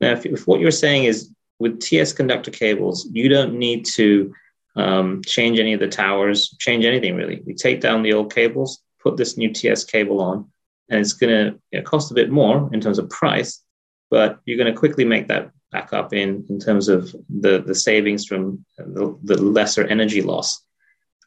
Now, 0.01 0.11
if, 0.11 0.25
if 0.25 0.47
what 0.47 0.59
you're 0.59 0.71
saying 0.71 1.05
is 1.05 1.31
with 1.59 1.79
TS 1.79 2.13
conductor 2.13 2.51
cables, 2.51 3.07
you 3.11 3.29
don't 3.29 3.57
need 3.57 3.85
to 3.85 4.33
um, 4.75 5.23
change 5.25 5.59
any 5.59 5.73
of 5.73 5.79
the 5.79 5.87
towers, 5.87 6.55
change 6.59 6.85
anything 6.85 7.15
really. 7.15 7.41
We 7.45 7.53
take 7.53 7.81
down 7.81 8.03
the 8.03 8.13
old 8.13 8.33
cables, 8.33 8.79
put 9.01 9.17
this 9.17 9.37
new 9.37 9.51
TS 9.51 9.83
cable 9.85 10.21
on, 10.21 10.51
and 10.89 10.99
it's 10.99 11.13
going 11.13 11.33
to 11.33 11.59
you 11.71 11.81
cost 11.81 12.11
a 12.11 12.15
bit 12.15 12.29
more 12.29 12.69
in 12.73 12.79
terms 12.79 12.99
of 12.99 13.09
price, 13.09 13.63
but 14.09 14.39
you're 14.45 14.57
going 14.57 14.71
to 14.71 14.79
quickly 14.79 15.03
make 15.03 15.27
that 15.27 15.51
back 15.71 15.93
up 15.93 16.13
in, 16.13 16.45
in 16.49 16.59
terms 16.59 16.87
of 16.87 17.13
the, 17.29 17.61
the 17.61 17.75
savings 17.75 18.25
from 18.25 18.63
the, 18.77 19.17
the 19.23 19.41
lesser 19.41 19.85
energy 19.85 20.21
loss. 20.21 20.63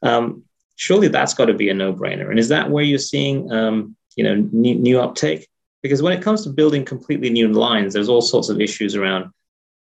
Um, 0.03 0.45
surely 0.81 1.09
that's 1.09 1.35
got 1.35 1.47
to 1.47 1.55
be 1.55 1.69
a 1.69 1.75
no-brainer. 1.75 2.31
And 2.31 2.39
is 2.39 2.49
that 2.49 2.71
where 2.71 2.83
you're 2.85 2.99
seeing 2.99 3.53
um, 3.53 3.97
you 4.17 4.25
know 4.25 4.35
new, 4.53 4.75
new 4.75 5.01
uptake? 5.01 5.47
Because 5.83 6.03
when 6.03 6.17
it 6.17 6.23
comes 6.23 6.45
to 6.45 6.51
building 6.51 6.85
completely 6.85 7.31
new 7.31 7.49
lines, 7.49 7.93
there's 7.93 8.09
all 8.09 8.23
sorts 8.23 8.49
of 8.49 8.61
issues 8.61 8.95
around 8.95 9.31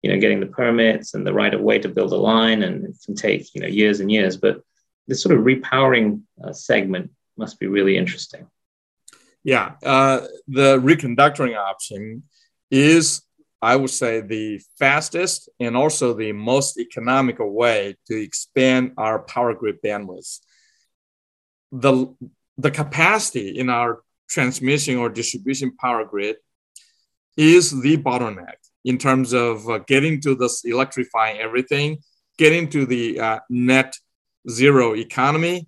you 0.02 0.12
know, 0.12 0.20
getting 0.20 0.40
the 0.40 0.46
permits 0.46 1.14
and 1.14 1.26
the 1.26 1.34
right 1.34 1.54
of 1.54 1.62
way 1.62 1.80
to 1.80 1.90
build 1.90 2.14
a 2.14 2.18
line, 2.18 2.64
and 2.64 2.86
it 2.86 2.96
can 3.06 3.16
take 3.16 3.54
you 3.54 3.62
know 3.62 3.68
years 3.68 4.00
and 4.00 4.12
years. 4.12 4.38
But 4.38 4.62
this 5.08 5.22
sort 5.22 5.38
of 5.38 5.44
repowering 5.44 6.22
uh, 6.44 6.54
segment 6.54 7.12
must 7.38 7.60
be 7.60 7.68
really 7.68 7.98
interesting. 7.98 8.48
Yeah, 9.44 9.74
uh, 9.84 10.22
the 10.48 10.80
reconductoring 10.80 11.58
option 11.58 12.24
is, 12.70 13.22
I 13.62 13.76
would 13.76 13.90
say, 13.90 14.22
the 14.22 14.62
fastest 14.78 15.50
and 15.60 15.76
also 15.76 16.14
the 16.14 16.34
most 16.34 16.78
economical 16.78 17.52
way 17.52 17.96
to 18.08 18.22
expand 18.22 18.94
our 18.98 19.20
power 19.20 19.54
grid 19.54 19.82
bandwidth. 19.82 20.40
The 21.72 22.14
the 22.58 22.72
capacity 22.72 23.58
in 23.58 23.70
our 23.70 24.02
transmission 24.30 24.98
or 24.98 25.10
distribution 25.10 25.76
power 25.78 26.06
grid 26.06 26.38
is 27.38 27.82
the 27.82 27.98
bottleneck 27.98 28.58
in 28.84 28.98
terms 28.98 29.34
of 29.34 29.68
uh, 29.70 29.80
getting 29.80 30.20
to 30.22 30.36
this 30.36 30.66
electrifying 30.66 31.40
everything, 31.40 32.00
getting 32.38 32.70
to 32.70 32.86
the 32.86 33.20
uh, 33.20 33.40
net 33.50 33.96
zero 34.50 34.96
economy 34.96 35.68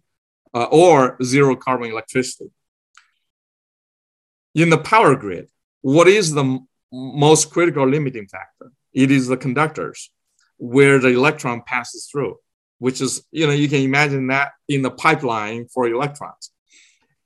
uh, 0.54 0.66
or 0.66 1.18
zero 1.24 1.56
carbon 1.56 1.92
electricity. 1.92 2.52
In 4.56 4.70
the 4.70 4.78
power 4.78 5.16
grid, 5.16 5.50
what 5.82 6.08
is 6.08 6.34
the 6.34 6.44
m- 6.44 6.68
most 6.92 7.52
critical 7.52 7.88
limiting 7.88 8.28
factor? 8.28 8.72
It 8.94 9.12
is 9.12 9.28
the 9.28 9.38
conductors 9.38 10.12
where 10.58 11.00
the 11.00 11.08
electron 11.10 11.64
passes 11.66 12.10
through, 12.12 12.38
which 12.82 13.00
is, 13.00 13.24
you 13.32 13.46
know, 13.48 13.54
you 13.54 13.70
can 13.70 13.82
imagine 13.82 14.28
that 14.28 14.52
in 14.68 14.82
the 14.82 14.92
pipeline 14.92 15.68
for 15.74 15.88
electrons. 15.88 16.52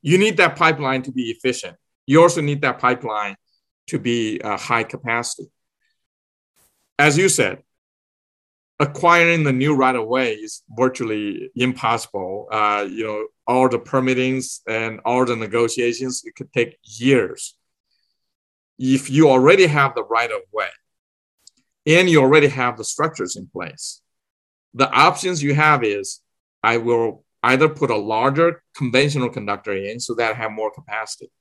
You 0.02 0.18
need 0.18 0.38
that 0.38 0.56
pipeline 0.56 1.02
to 1.04 1.12
be 1.12 1.32
efficient. 1.32 1.78
You 2.06 2.22
also 2.22 2.42
need 2.42 2.62
that 2.62 2.78
pipeline 2.80 3.36
to 3.88 3.98
be 3.98 4.42
uh, 4.42 4.58
high 4.58 4.84
capacity 4.84 5.50
as 6.98 7.18
you 7.18 7.30
said, 7.30 7.62
acquiring 8.80 9.44
the 9.44 9.54
new 9.54 9.76
right 9.76 9.96
of 9.96 10.08
way 10.08 10.34
is 10.34 10.64
virtually 10.70 11.50
impossible. 11.56 12.48
Uh, 12.52 12.88
you 12.90 13.04
know, 13.04 13.28
all 13.48 13.70
the 13.70 13.80
permittings 13.80 14.62
and 14.68 15.00
all 15.06 15.26
the 15.26 15.36
negotiations, 15.36 16.24
it 16.26 16.36
could 16.36 16.52
take 16.54 16.78
years. 16.84 17.58
If 18.78 19.10
you 19.10 19.30
already 19.30 19.68
have 19.68 19.96
the 19.96 20.04
right 20.04 20.32
of 20.32 20.42
way 20.52 20.68
and 21.86 22.10
you 22.10 22.22
already 22.22 22.48
have 22.48 22.78
the 22.78 22.84
structures 22.84 23.36
in 23.36 23.48
place, 23.48 24.02
the 24.76 24.92
options 24.92 25.42
you 25.42 25.56
have 25.56 25.84
is 25.84 26.20
I 26.62 26.78
will 26.78 27.24
either 27.42 27.70
put 27.70 27.90
a 27.90 27.96
larger 27.96 28.62
conventional 28.76 29.30
conductor 29.30 29.74
in 29.74 30.00
so 30.00 30.14
that 30.16 30.32
I 30.32 30.36
have 30.36 30.52
more 30.52 30.72
capacity. 30.72 31.32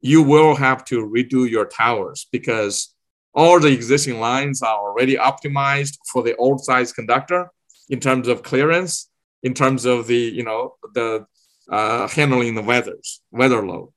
You 0.00 0.22
will 0.22 0.54
have 0.54 0.84
to 0.86 1.06
redo 1.06 1.48
your 1.48 1.66
towers 1.66 2.26
because 2.30 2.94
all 3.34 3.58
the 3.58 3.72
existing 3.72 4.20
lines 4.20 4.62
are 4.62 4.78
already 4.78 5.16
optimized 5.16 5.98
for 6.10 6.22
the 6.22 6.36
old 6.36 6.62
size 6.62 6.92
conductor 6.92 7.50
in 7.88 7.98
terms 8.00 8.28
of 8.28 8.42
clearance, 8.42 9.10
in 9.42 9.54
terms 9.54 9.84
of 9.84 10.06
the, 10.06 10.16
you 10.16 10.44
know, 10.44 10.74
the 10.94 11.26
uh, 11.68 12.06
handling 12.08 12.54
the 12.54 12.62
weathers, 12.62 13.20
weather 13.32 13.66
load. 13.66 13.92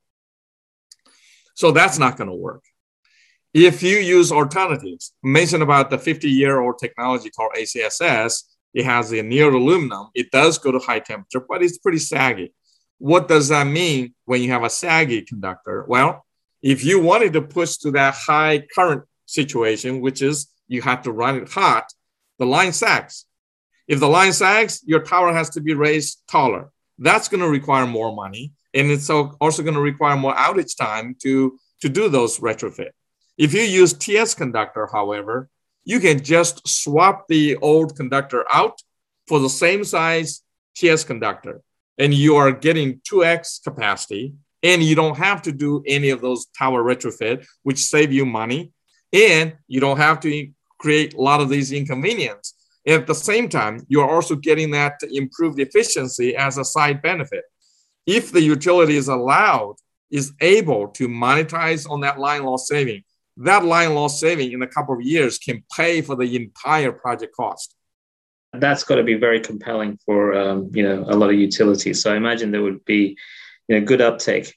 So 1.54 1.70
that's 1.70 1.98
not 1.98 2.16
going 2.16 2.30
to 2.30 2.34
work. 2.36 2.64
If 3.54 3.82
you 3.82 3.96
use 3.96 4.30
alternatives, 4.30 5.14
mentioned 5.22 5.62
about 5.62 5.88
the 5.88 5.98
50 5.98 6.28
year 6.28 6.60
old 6.60 6.78
technology 6.78 7.30
called 7.30 7.52
ACSS, 7.56 8.42
it 8.74 8.84
has 8.84 9.12
annealed 9.12 9.54
aluminum. 9.54 10.08
It 10.14 10.30
does 10.30 10.58
go 10.58 10.70
to 10.70 10.78
high 10.78 10.98
temperature, 10.98 11.44
but 11.48 11.62
it's 11.62 11.78
pretty 11.78 11.98
saggy. 11.98 12.52
What 12.98 13.26
does 13.28 13.48
that 13.48 13.64
mean 13.66 14.14
when 14.26 14.42
you 14.42 14.50
have 14.50 14.64
a 14.64 14.70
saggy 14.70 15.22
conductor? 15.22 15.84
Well, 15.88 16.26
if 16.62 16.84
you 16.84 17.00
wanted 17.00 17.32
to 17.34 17.42
push 17.42 17.76
to 17.78 17.90
that 17.92 18.14
high 18.14 18.66
current 18.74 19.04
situation, 19.24 20.00
which 20.00 20.20
is 20.20 20.48
you 20.66 20.82
have 20.82 21.02
to 21.02 21.12
run 21.12 21.36
it 21.36 21.48
hot, 21.48 21.90
the 22.38 22.46
line 22.46 22.72
sags. 22.72 23.24
If 23.86 24.00
the 24.00 24.08
line 24.08 24.32
sags, 24.32 24.82
your 24.84 25.00
tower 25.00 25.32
has 25.32 25.48
to 25.50 25.60
be 25.60 25.72
raised 25.72 26.22
taller. 26.28 26.70
That's 26.98 27.28
going 27.28 27.40
to 27.40 27.48
require 27.48 27.86
more 27.86 28.14
money. 28.14 28.52
And 28.74 28.90
it's 28.90 29.08
also 29.08 29.62
going 29.62 29.74
to 29.74 29.80
require 29.80 30.16
more 30.16 30.34
outage 30.34 30.76
time 30.76 31.16
to, 31.22 31.58
to 31.80 31.88
do 31.88 32.10
those 32.10 32.38
retrofit. 32.40 32.90
If 33.38 33.54
you 33.54 33.62
use 33.62 33.92
TS 33.92 34.34
conductor, 34.34 34.88
however, 34.92 35.48
you 35.84 36.00
can 36.00 36.24
just 36.24 36.66
swap 36.66 37.28
the 37.28 37.56
old 37.56 37.96
conductor 37.96 38.44
out 38.52 38.82
for 39.28 39.38
the 39.38 39.48
same 39.48 39.84
size 39.84 40.42
TS 40.74 41.04
conductor, 41.04 41.62
and 41.98 42.12
you 42.12 42.34
are 42.34 42.50
getting 42.50 43.00
2x 43.08 43.62
capacity, 43.62 44.34
and 44.64 44.82
you 44.82 44.96
don't 44.96 45.16
have 45.16 45.40
to 45.42 45.52
do 45.52 45.84
any 45.86 46.10
of 46.10 46.20
those 46.20 46.46
tower 46.58 46.82
retrofit, 46.82 47.46
which 47.62 47.78
save 47.78 48.12
you 48.12 48.26
money, 48.26 48.72
and 49.12 49.56
you 49.68 49.78
don't 49.78 49.98
have 49.98 50.18
to 50.20 50.50
create 50.78 51.14
a 51.14 51.20
lot 51.20 51.40
of 51.40 51.48
these 51.48 51.70
inconvenience. 51.70 52.54
At 52.88 53.06
the 53.06 53.14
same 53.14 53.48
time, 53.48 53.86
you're 53.88 54.10
also 54.10 54.34
getting 54.34 54.72
that 54.72 54.98
improved 55.12 55.60
efficiency 55.60 56.34
as 56.34 56.58
a 56.58 56.64
side 56.64 57.02
benefit. 57.02 57.44
If 58.04 58.32
the 58.32 58.42
utility 58.42 58.96
is 58.96 59.06
allowed, 59.06 59.76
is 60.10 60.32
able 60.40 60.88
to 60.88 61.06
monetize 61.06 61.88
on 61.88 62.00
that 62.00 62.18
line 62.18 62.42
loss 62.42 62.66
saving, 62.66 63.04
that 63.38 63.64
line 63.64 63.94
loss 63.94 64.20
saving 64.20 64.52
in 64.52 64.62
a 64.62 64.66
couple 64.66 64.94
of 64.94 65.02
years 65.02 65.38
can 65.38 65.62
pay 65.76 66.00
for 66.00 66.16
the 66.16 66.36
entire 66.36 66.92
project 66.92 67.34
cost. 67.34 67.74
That's 68.52 68.84
got 68.84 68.96
to 68.96 69.04
be 69.04 69.14
very 69.14 69.40
compelling 69.40 69.98
for 70.04 70.34
um, 70.34 70.70
you 70.72 70.82
know 70.82 71.04
a 71.08 71.16
lot 71.16 71.30
of 71.30 71.36
utilities. 71.36 72.02
So 72.02 72.12
I 72.12 72.16
imagine 72.16 72.50
there 72.50 72.62
would 72.62 72.84
be 72.84 73.16
you 73.68 73.78
know 73.78 73.84
good 73.84 74.00
uptake. 74.00 74.54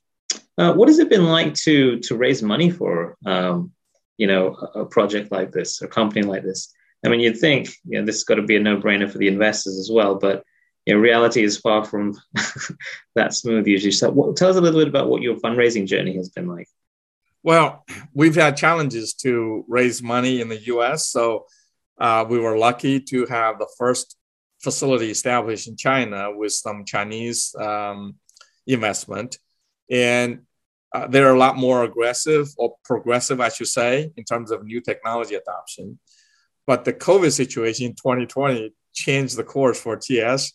Uh, 0.58 0.74
what 0.74 0.88
has 0.88 1.00
it 1.00 1.10
been 1.10 1.26
like 1.26 1.54
to 1.66 2.00
to 2.00 2.16
raise 2.16 2.42
money 2.42 2.70
for 2.70 3.18
um, 3.26 3.72
you 4.18 4.28
know 4.28 4.56
a, 4.76 4.86
project 4.86 5.32
like 5.32 5.52
this, 5.52 5.82
a 5.82 5.88
company 5.88 6.24
like 6.24 6.44
this? 6.44 6.74
I 7.06 7.10
mean, 7.10 7.20
you'd 7.20 7.40
think 7.40 7.70
you 7.84 8.00
know 8.00 8.06
this 8.06 8.16
has 8.16 8.24
got 8.24 8.36
to 8.36 8.44
be 8.44 8.56
a 8.56 8.60
no 8.60 8.78
brainer 8.78 9.12
for 9.12 9.18
the 9.18 9.28
investors 9.28 9.78
as 9.78 9.90
well, 9.92 10.16
but 10.16 10.44
you 10.86 10.94
know, 10.94 11.00
reality 11.00 11.44
is 11.44 11.58
far 11.58 11.84
from 11.86 12.20
that 13.16 13.34
smooth 13.34 13.68
usually. 13.68 13.92
So, 13.92 14.10
what, 14.10 14.36
tell 14.36 14.50
us 14.50 14.56
a 14.56 14.62
little 14.62 14.80
bit 14.80 14.88
about 14.88 15.10
what 15.10 15.22
your 15.22 15.36
fundraising 15.36 15.86
journey 15.86 16.16
has 16.16 16.30
been 16.30 16.48
like. 16.48 16.68
Well, 17.44 17.86
we've 18.14 18.36
had 18.36 18.56
challenges 18.56 19.14
to 19.16 19.66
raise 19.68 20.04
money 20.04 20.42
in 20.42 20.50
the 20.50 20.60
US. 20.66 21.08
So 21.08 21.46
uh, 22.00 22.26
we 22.30 22.40
were 22.40 22.58
lucky 22.58 23.00
to 23.00 23.26
have 23.26 23.58
the 23.58 23.70
first 23.78 24.18
facility 24.62 25.10
established 25.10 25.68
in 25.68 25.76
China 25.76 26.32
with 26.36 26.54
some 26.54 26.86
Chinese 26.86 27.56
um, 27.60 28.16
investment. 28.68 29.38
And 29.90 30.42
uh, 30.94 31.08
they're 31.08 31.34
a 31.34 31.40
lot 31.40 31.58
more 31.58 31.84
aggressive 31.84 32.50
or 32.58 32.76
progressive, 32.84 33.40
I 33.40 33.50
should 33.50 33.68
say, 33.68 34.12
in 34.16 34.24
terms 34.24 34.52
of 34.52 34.64
new 34.64 34.82
technology 34.82 35.36
adoption. 35.36 36.00
But 36.68 36.86
the 36.86 36.94
COVID 36.94 37.32
situation 37.32 37.88
in 37.88 37.94
2020 37.94 38.74
changed 38.94 39.36
the 39.36 39.44
course 39.44 39.80
for 39.82 39.96
TS 39.96 40.52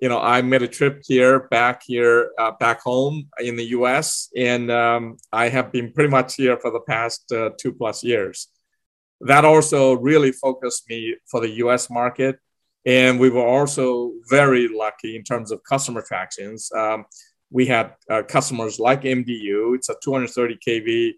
you 0.00 0.08
know, 0.08 0.20
I 0.20 0.42
made 0.42 0.62
a 0.62 0.68
trip 0.68 1.02
here, 1.04 1.40
back 1.48 1.82
here, 1.84 2.30
uh, 2.38 2.52
back 2.52 2.80
home 2.82 3.28
in 3.40 3.56
the 3.56 3.64
U.S., 3.78 4.28
and 4.36 4.70
um, 4.70 5.16
I 5.32 5.48
have 5.48 5.72
been 5.72 5.92
pretty 5.92 6.10
much 6.10 6.36
here 6.36 6.56
for 6.58 6.70
the 6.70 6.80
past 6.80 7.30
uh, 7.32 7.50
two 7.58 7.72
plus 7.72 8.04
years. 8.04 8.48
That 9.20 9.44
also 9.44 9.94
really 9.94 10.30
focused 10.30 10.88
me 10.88 11.16
for 11.26 11.40
the 11.40 11.50
U.S. 11.64 11.90
market, 11.90 12.38
and 12.86 13.18
we 13.18 13.28
were 13.28 13.46
also 13.46 14.12
very 14.30 14.68
lucky 14.68 15.16
in 15.16 15.24
terms 15.24 15.50
of 15.50 15.64
customer 15.64 16.02
tractions. 16.06 16.70
Um, 16.76 17.04
we 17.50 17.66
had 17.66 17.94
uh, 18.08 18.22
customers 18.22 18.78
like 18.78 19.02
MDU; 19.02 19.74
it's 19.74 19.88
a 19.88 19.96
230 20.00 20.58
kV 20.64 21.12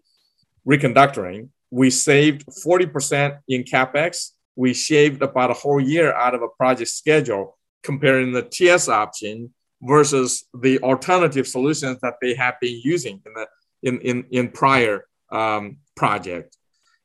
reconductoring. 0.67 1.49
We 1.69 1.91
saved 1.91 2.45
40% 2.65 3.37
in 3.47 3.63
capex. 3.63 4.31
We 4.55 4.73
shaved 4.73 5.21
about 5.21 5.51
a 5.51 5.53
whole 5.53 5.79
year 5.79 6.13
out 6.13 6.33
of 6.33 6.41
a 6.41 6.49
project 6.49 6.89
schedule 6.89 7.57
comparing 7.83 8.31
the 8.31 8.43
TS 8.43 8.87
option 8.87 9.53
versus 9.81 10.45
the 10.53 10.79
alternative 10.79 11.47
solutions 11.47 11.97
that 12.01 12.15
they 12.21 12.35
have 12.35 12.55
been 12.61 12.79
using 12.83 13.21
in 13.25 13.33
the 13.33 13.47
in 13.83 13.99
in, 14.01 14.25
in 14.31 14.49
prior 14.49 15.05
um, 15.31 15.77
project. 15.95 16.57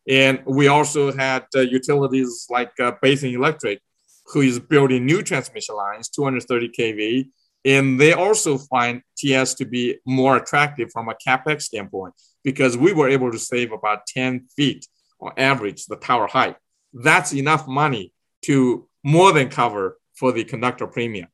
And 0.08 0.42
we 0.46 0.68
also 0.68 1.12
had 1.12 1.46
uh, 1.54 1.60
utilities 1.60 2.46
like 2.48 2.70
uh, 2.78 2.92
Basin 3.02 3.34
Electric, 3.34 3.80
who 4.26 4.40
is 4.42 4.60
building 4.60 5.04
new 5.04 5.22
transmission 5.22 5.74
lines, 5.74 6.08
230 6.10 6.68
kV, 6.68 7.28
and 7.64 8.00
they 8.00 8.12
also 8.12 8.58
find 8.58 9.02
TS 9.16 9.54
to 9.54 9.64
be 9.64 9.98
more 10.06 10.36
attractive 10.36 10.90
from 10.92 11.08
a 11.08 11.16
capex 11.26 11.62
standpoint 11.62 12.14
because 12.44 12.76
we 12.76 12.92
were 12.92 13.08
able 13.08 13.32
to 13.32 13.38
save 13.38 13.72
about 13.72 14.06
10 14.06 14.46
feet 14.56 14.86
on 15.20 15.32
average 15.36 15.86
the 15.86 15.96
tower 15.96 16.28
height. 16.28 16.56
That's 16.92 17.34
enough 17.34 17.66
money 17.66 18.12
to 18.42 18.88
more 19.02 19.32
than 19.32 19.48
cover 19.48 19.98
for 20.18 20.32
the 20.32 20.44
conductor 20.44 20.86
premium. 20.86 21.28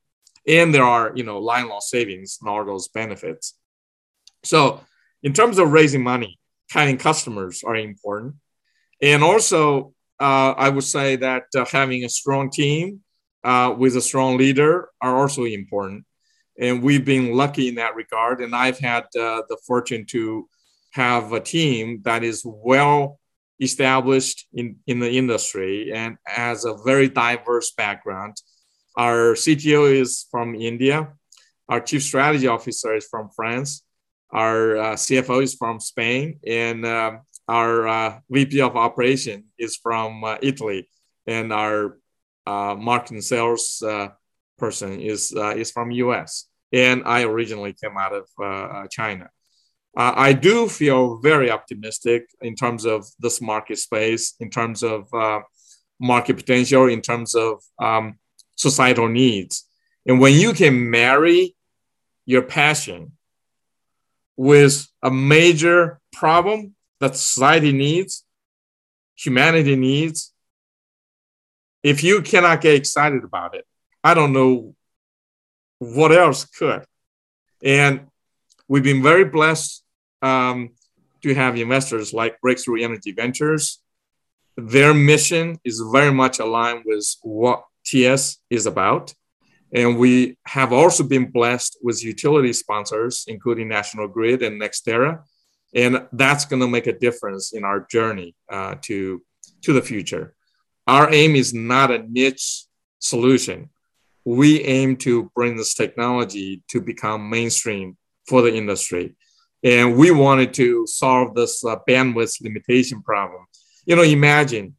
And 0.47 0.75
there 0.75 0.85
are, 0.85 1.13
you 1.15 1.25
know, 1.25 1.39
line 1.39 1.69
loss 1.69 1.91
savings 1.91 2.39
and 2.41 2.51
all 2.51 2.65
those 2.65 2.89
benefits. 2.89 3.55
So 4.45 4.81
in 5.23 5.33
terms 5.33 5.59
of 5.59 5.71
raising 5.71 6.03
money, 6.03 6.39
having 6.71 6.99
customers 6.99 7.63
are 7.65 7.77
important. 7.77 8.37
And 9.01 9.23
also, 9.23 9.95
uh, 10.21 10.55
I 10.57 10.69
would 10.69 10.85
say 10.85 11.17
that 11.17 11.45
uh, 11.57 11.65
having 11.71 12.05
a 12.05 12.09
strong 12.09 12.51
team 12.51 13.01
uh, 13.45 13.75
with 13.77 13.97
a 13.97 14.01
strong 14.01 14.37
leader 14.37 14.89
are 15.01 15.17
also 15.17 15.45
important. 15.45 16.05
And 16.59 16.83
we've 16.83 17.05
been 17.05 17.35
lucky 17.35 17.69
in 17.69 17.77
that 17.77 17.97
regard. 17.97 18.41
And 18.41 18.55
I've 18.55 18.79
had 18.79 19.05
uh, 19.19 19.43
the 19.49 19.59
fortune 19.67 20.07
to 20.11 20.49
have 20.93 21.33
a 21.33 21.41
team 21.41 22.03
that 22.05 22.23
is 22.23 22.43
well 22.45 23.19
established 23.61 24.47
in, 24.53 24.77
in 24.87 24.99
the 24.99 25.11
industry 25.11 25.93
and 25.93 26.17
has 26.27 26.65
a 26.65 26.77
very 26.85 27.09
diverse 27.09 27.73
background 27.73 28.37
our 28.97 29.35
CTO 29.35 29.93
is 29.93 30.27
from 30.31 30.55
India. 30.55 31.13
Our 31.69 31.81
chief 31.81 32.03
strategy 32.03 32.47
officer 32.47 32.95
is 32.95 33.07
from 33.11 33.31
France. 33.35 33.83
Our 34.31 34.77
uh, 34.77 34.95
CFO 34.95 35.43
is 35.43 35.55
from 35.55 35.81
Spain, 35.81 36.39
and 36.47 36.85
uh, 36.85 37.19
our 37.49 37.87
uh, 37.87 38.19
VP 38.31 38.61
of 38.63 38.77
operation 38.77 39.45
is 39.59 39.77
from 39.77 40.25
uh, 40.25 40.37
Italy, 40.43 40.89
and 41.27 41.53
our 41.53 41.99
uh, 42.47 42.75
marketing 42.75 43.21
sales 43.21 43.83
uh, 43.87 44.09
person 44.59 45.01
is 45.01 45.33
is 45.57 45.71
from 45.71 45.91
US. 45.91 46.49
And 46.73 47.03
I 47.05 47.25
originally 47.25 47.75
came 47.75 47.99
out 47.99 48.15
of 48.15 48.89
China. 48.91 49.29
I 49.95 50.33
do 50.33 50.69
feel 50.69 51.19
very 51.19 51.51
optimistic 51.51 52.25
in 52.41 52.55
terms 52.55 52.87
of 52.87 53.07
this 53.19 53.43
market 53.43 53.77
space, 53.77 54.35
in 54.41 54.49
terms 54.49 54.83
of 54.83 55.09
market 56.01 56.37
potential, 56.37 56.89
in 56.89 57.03
terms 57.03 57.35
of 57.35 57.63
um, 57.79 58.19
societal 58.57 59.09
needs. 59.09 59.69
And 60.07 60.21
when 60.21 60.35
you 60.35 60.53
can 60.53 60.91
marry 60.91 61.55
your 62.27 62.43
passion 62.43 63.13
with 64.37 64.87
a 65.03 65.11
major 65.11 66.01
problem 66.13 66.75
that 67.01 67.17
society 67.17 67.73
needs, 67.73 68.25
humanity 69.17 69.77
needs, 69.77 70.33
if 71.83 72.03
you 72.03 72.23
cannot 72.23 72.61
get 72.61 72.75
excited 72.75 73.25
about 73.25 73.55
it, 73.55 73.67
I 74.05 74.15
don't 74.15 74.33
know 74.33 74.75
what 75.79 76.13
else 76.13 76.45
could. 76.45 76.85
And 77.63 78.07
we've 78.69 78.83
been 78.83 79.03
very 79.03 79.25
blessed 79.25 79.83
um, 80.21 80.71
to 81.23 81.35
have 81.35 81.57
investors 81.57 82.13
like 82.13 82.41
Breakthrough 82.41 82.83
Energy 82.83 83.13
Ventures. 83.13 83.81
Their 84.57 84.95
mission 84.95 85.59
is 85.65 85.83
very 85.93 86.13
much 86.13 86.39
aligned 86.39 86.83
with 86.85 87.05
what 87.23 87.65
TS 87.85 88.39
is 88.51 88.67
about. 88.67 89.15
And 89.75 89.99
we 89.99 90.37
have 90.47 90.73
also 90.73 91.03
been 91.03 91.31
blessed 91.31 91.79
with 91.83 92.05
utility 92.05 92.53
sponsors, 92.53 93.25
including 93.27 93.69
National 93.69 94.07
Grid 94.07 94.43
and 94.43 94.61
NextEra. 94.61 95.23
And 95.75 96.07
that's 96.13 96.45
going 96.45 96.61
to 96.61 96.69
make 96.69 96.87
a 96.87 96.99
difference 96.99 97.55
in 97.55 97.65
our 97.65 97.87
journey 97.91 98.35
uh, 98.51 98.75
to, 98.83 99.23
to 99.63 99.73
the 99.73 99.81
future. 99.81 100.35
Our 100.87 101.13
aim 101.13 101.37
is 101.37 101.55
not 101.55 101.91
a 101.91 102.05
niche 102.07 102.67
solution. 102.99 103.71
We 104.25 104.63
aim 104.63 104.97
to 104.99 105.31
bring 105.35 105.57
this 105.57 105.75
technology 105.75 106.63
to 106.69 106.81
become 106.81 107.31
mainstream 107.31 107.97
for 108.29 108.43
the 108.43 108.55
industry. 108.55 109.17
And 109.65 109.97
we 109.97 110.11
wanted 110.11 110.53
to 110.55 110.87
solve 110.87 111.35
this 111.35 111.65
uh, 111.65 111.77
bandwidth 111.89 112.43
limitation 112.43 113.03
problem 113.03 113.47
You 113.87 113.97
know, 113.97 114.03
imagine, 114.03 114.77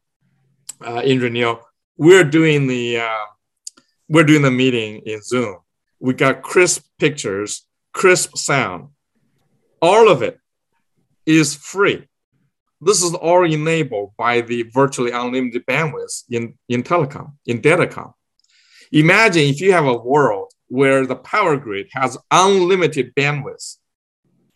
uh, 0.80 1.00
Indranil, 1.00 1.60
we're 1.96 2.24
doing 2.24 2.66
the 2.66 2.98
uh, 2.98 3.26
we're 4.08 4.24
doing 4.24 4.42
the 4.42 4.50
meeting 4.50 5.02
in 5.06 5.22
Zoom. 5.22 5.58
We 6.00 6.14
got 6.14 6.42
crisp 6.42 6.84
pictures, 6.98 7.66
crisp 7.92 8.36
sound. 8.36 8.88
All 9.80 10.10
of 10.10 10.22
it 10.22 10.38
is 11.26 11.54
free. 11.54 12.06
This 12.80 13.02
is 13.02 13.14
all 13.14 13.44
enabled 13.44 14.12
by 14.18 14.42
the 14.42 14.64
virtually 14.64 15.10
unlimited 15.10 15.64
bandwidth 15.64 16.24
in, 16.30 16.58
in 16.68 16.82
telecom, 16.82 17.32
in 17.46 17.62
datacom. 17.62 18.12
Imagine 18.92 19.44
if 19.44 19.60
you 19.60 19.72
have 19.72 19.86
a 19.86 19.96
world 19.96 20.52
where 20.68 21.06
the 21.06 21.16
power 21.16 21.56
grid 21.56 21.88
has 21.92 22.18
unlimited 22.30 23.14
bandwidth 23.14 23.76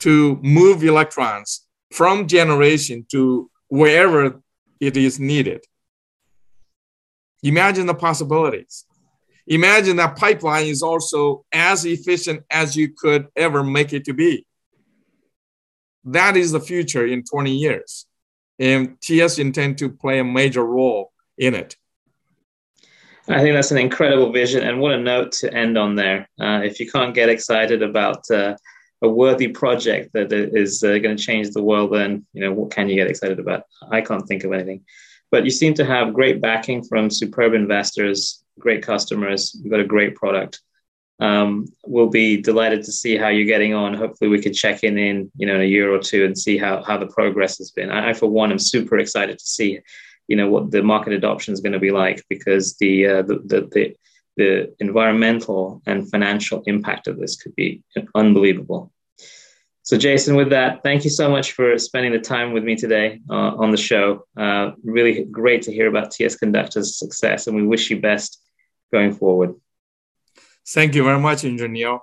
to 0.01 0.38
move 0.42 0.85
electrons 0.85 1.66
from 1.90 2.27
generation 2.27 3.07
to 3.11 3.51
wherever 3.68 4.40
it 4.81 4.96
is 4.96 5.18
needed. 5.18 5.64
Imagine 7.42 7.87
the 7.87 7.94
possibilities. 7.94 8.85
Imagine 9.46 9.96
that 9.96 10.16
pipeline 10.16 10.66
is 10.66 10.83
also 10.83 11.44
as 11.53 11.85
efficient 11.87 12.42
as 12.51 12.77
you 12.77 12.92
could 12.94 13.29
ever 13.35 13.64
make 13.64 13.92
it 13.92 14.05
to 14.05 14.12
be. 14.12 14.46
That 16.05 16.37
is 16.37 16.53
the 16.53 16.61
future 16.61 17.07
in 17.07 17.24
20 17.24 17.55
years. 17.55 18.07
And 18.59 19.01
TS 19.01 19.38
intend 19.38 19.79
to 19.79 19.88
play 19.88 20.18
a 20.18 20.24
major 20.24 20.64
role 20.64 21.12
in 21.38 21.55
it. 21.55 21.77
I 23.29 23.40
think 23.40 23.55
that's 23.55 23.70
an 23.70 23.79
incredible 23.79 24.33
vision, 24.33 24.64
and 24.64 24.81
what 24.81 24.92
a 24.92 24.98
note 24.98 25.33
to 25.33 25.53
end 25.53 25.77
on 25.77 25.96
there. 25.96 26.29
Uh, 26.40 26.62
if 26.64 26.81
you 26.81 26.90
can't 26.90 27.14
get 27.14 27.29
excited 27.29 27.83
about 27.83 28.29
uh, 28.31 28.57
a 29.03 29.09
worthy 29.09 29.48
project 29.48 30.14
that 30.14 30.33
is 30.33 30.83
uh, 30.83 30.98
going 30.98 31.16
to 31.16 31.22
change 31.22 31.51
the 31.51 31.62
world, 31.62 31.92
then 31.92 32.27
you 32.33 32.40
know 32.40 32.53
what 32.53 32.70
can 32.70 32.88
you 32.88 32.96
get 32.96 33.07
excited 33.07 33.38
about? 33.38 33.64
I 33.90 34.01
can't 34.01 34.27
think 34.27 34.44
of 34.44 34.53
anything. 34.53 34.85
But 35.31 35.45
you 35.45 35.51
seem 35.51 35.75
to 35.75 35.85
have 35.85 36.14
great 36.14 36.41
backing 36.41 36.83
from 36.83 37.11
superb 37.11 37.55
investors, 37.55 38.43
great 38.59 38.83
customers. 38.83 39.55
You've 39.61 39.71
got 39.71 39.81
a 39.81 39.85
great 39.85 40.14
product. 40.14 40.61
Um, 41.21 41.67
we'll 41.87 42.09
be 42.09 42.41
delighted 42.41 42.85
to 42.85 42.93
see 42.93 43.17
how 43.17 43.29
you're 43.29 43.45
getting 43.45 43.75
on. 43.75 43.95
Hopefully, 43.95 44.31
we 44.31 44.41
can 44.41 44.55
check 44.55 44.85
in 44.85 44.97
in 44.97 45.31
you 45.37 45.47
know 45.47 45.57
in 45.57 45.62
a 45.62 45.64
year 45.64 45.93
or 45.93 45.99
two 45.99 46.25
and 46.25 46.38
see 46.38 46.57
how 46.57 46.83
how 46.83 46.97
the 46.97 47.09
progress 47.09 47.59
has 47.59 47.71
been. 47.71 47.91
I, 47.91 48.12
for 48.12 48.29
one, 48.29 48.53
am 48.53 48.59
super 48.59 48.99
excited 48.99 49.38
to 49.38 49.47
see 49.47 49.81
you 50.29 50.37
know 50.37 50.49
what 50.49 50.71
the 50.71 50.83
market 50.83 51.12
adoption 51.12 51.53
is 51.53 51.61
going 51.61 51.73
to 51.73 51.79
be 51.81 51.91
like 51.91 52.23
because 52.29 52.77
the 52.77 53.07
uh, 53.07 53.23
the, 53.23 53.35
the, 53.45 53.69
the 53.73 53.97
the 54.37 54.75
environmental 54.79 55.83
and 55.87 56.09
financial 56.09 56.62
impact 56.67 57.09
of 57.09 57.19
this 57.19 57.35
could 57.35 57.57
be 57.57 57.83
unbelievable. 58.14 58.93
So, 59.88 59.96
Jason, 59.96 60.37
with 60.37 60.51
that, 60.51 60.83
thank 60.83 61.05
you 61.05 61.09
so 61.09 61.31
much 61.31 61.53
for 61.53 61.79
spending 61.79 62.12
the 62.12 62.18
time 62.18 62.53
with 62.53 62.62
me 62.62 62.77
today 62.77 63.22
uh, 63.31 63.57
on 63.57 63.70
the 63.70 63.79
show. 63.79 64.27
Uh, 64.37 64.72
really 64.85 65.24
great 65.24 65.62
to 65.62 65.72
hear 65.72 65.88
about 65.88 66.11
TS 66.11 66.37
Conductor's 66.37 66.98
success, 66.98 67.46
and 67.46 67.57
we 67.57 67.66
wish 67.66 67.88
you 67.88 67.98
best 67.98 68.38
going 68.92 69.14
forward. 69.14 69.55
Thank 70.68 70.94
you 70.94 71.05
very 71.05 71.18
much, 71.18 71.46
Engineer. 71.46 72.01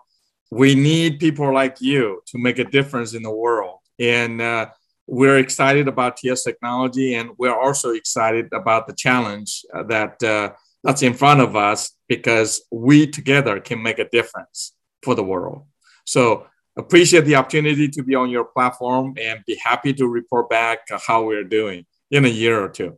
We 0.50 0.74
need 0.74 1.19
people 1.19 1.54
like 1.54 1.80
you 1.80 2.24
to 2.26 2.39
make 2.39 2.58
a 2.58 2.63
difference 2.63 3.13
in 3.13 3.21
the 3.21 3.30
world. 3.30 3.78
And 4.00 4.41
uh, 4.41 4.69
we're 5.06 5.38
excited 5.38 5.88
about 5.88 6.17
TS 6.17 6.43
technology, 6.43 7.13
and 7.13 7.30
we're 7.38 7.54
also 7.56 7.91
excited 7.91 8.52
about 8.52 8.88
the 8.88 8.95
challenge 8.95 9.63
uh, 9.71 9.84
that 9.84 10.24
uh, 10.24 10.54
that's 10.84 11.04
in 11.04 11.13
front 11.13 11.39
of 11.39 11.56
us 11.56 11.91
because 12.08 12.65
we 12.71 13.06
together 13.06 13.60
can 13.60 13.84
make 13.84 14.00
a 14.00 14.10
difference 14.10 14.74
for 15.04 15.13
the 15.13 15.24
world. 15.24 15.65
So 16.06 16.48
appreciate 16.78 17.26
the 17.26 17.36
opportunity 17.36 17.88
to 17.88 18.04
be 18.04 18.16
on 18.16 18.30
your 18.30 18.46
platform 18.46 19.16
and 19.20 19.40
be 19.46 19.58
happy 19.64 19.94
to 19.94 20.08
report 20.08 20.50
back 20.50 20.80
how 21.08 21.24
we're 21.24 21.44
doing 21.44 21.86
in 22.12 22.26
a 22.26 22.30
year 22.30 22.62
or 22.62 22.70
two. 22.70 22.98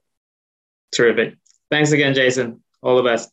Terrific. 0.91 1.35
Thanks 1.69 1.91
again, 1.91 2.13
Jason. 2.13 2.63
All 2.81 2.95
the 2.95 3.03
best. 3.03 3.29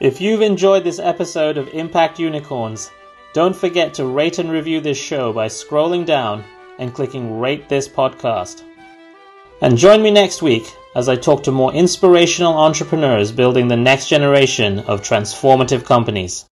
If 0.00 0.20
you've 0.20 0.42
enjoyed 0.42 0.84
this 0.84 0.98
episode 0.98 1.58
of 1.58 1.68
Impact 1.68 2.18
Unicorns, 2.18 2.90
don't 3.32 3.54
forget 3.54 3.94
to 3.94 4.06
rate 4.06 4.38
and 4.38 4.50
review 4.50 4.80
this 4.80 4.98
show 4.98 5.32
by 5.32 5.46
scrolling 5.46 6.04
down 6.04 6.44
and 6.78 6.94
clicking 6.94 7.38
Rate 7.38 7.68
This 7.68 7.86
Podcast. 7.88 8.62
And 9.60 9.76
join 9.76 10.02
me 10.02 10.10
next 10.10 10.42
week 10.42 10.74
as 10.96 11.08
I 11.08 11.16
talk 11.16 11.42
to 11.44 11.52
more 11.52 11.72
inspirational 11.72 12.56
entrepreneurs 12.56 13.30
building 13.30 13.68
the 13.68 13.76
next 13.76 14.08
generation 14.08 14.80
of 14.80 15.02
transformative 15.02 15.84
companies. 15.84 16.49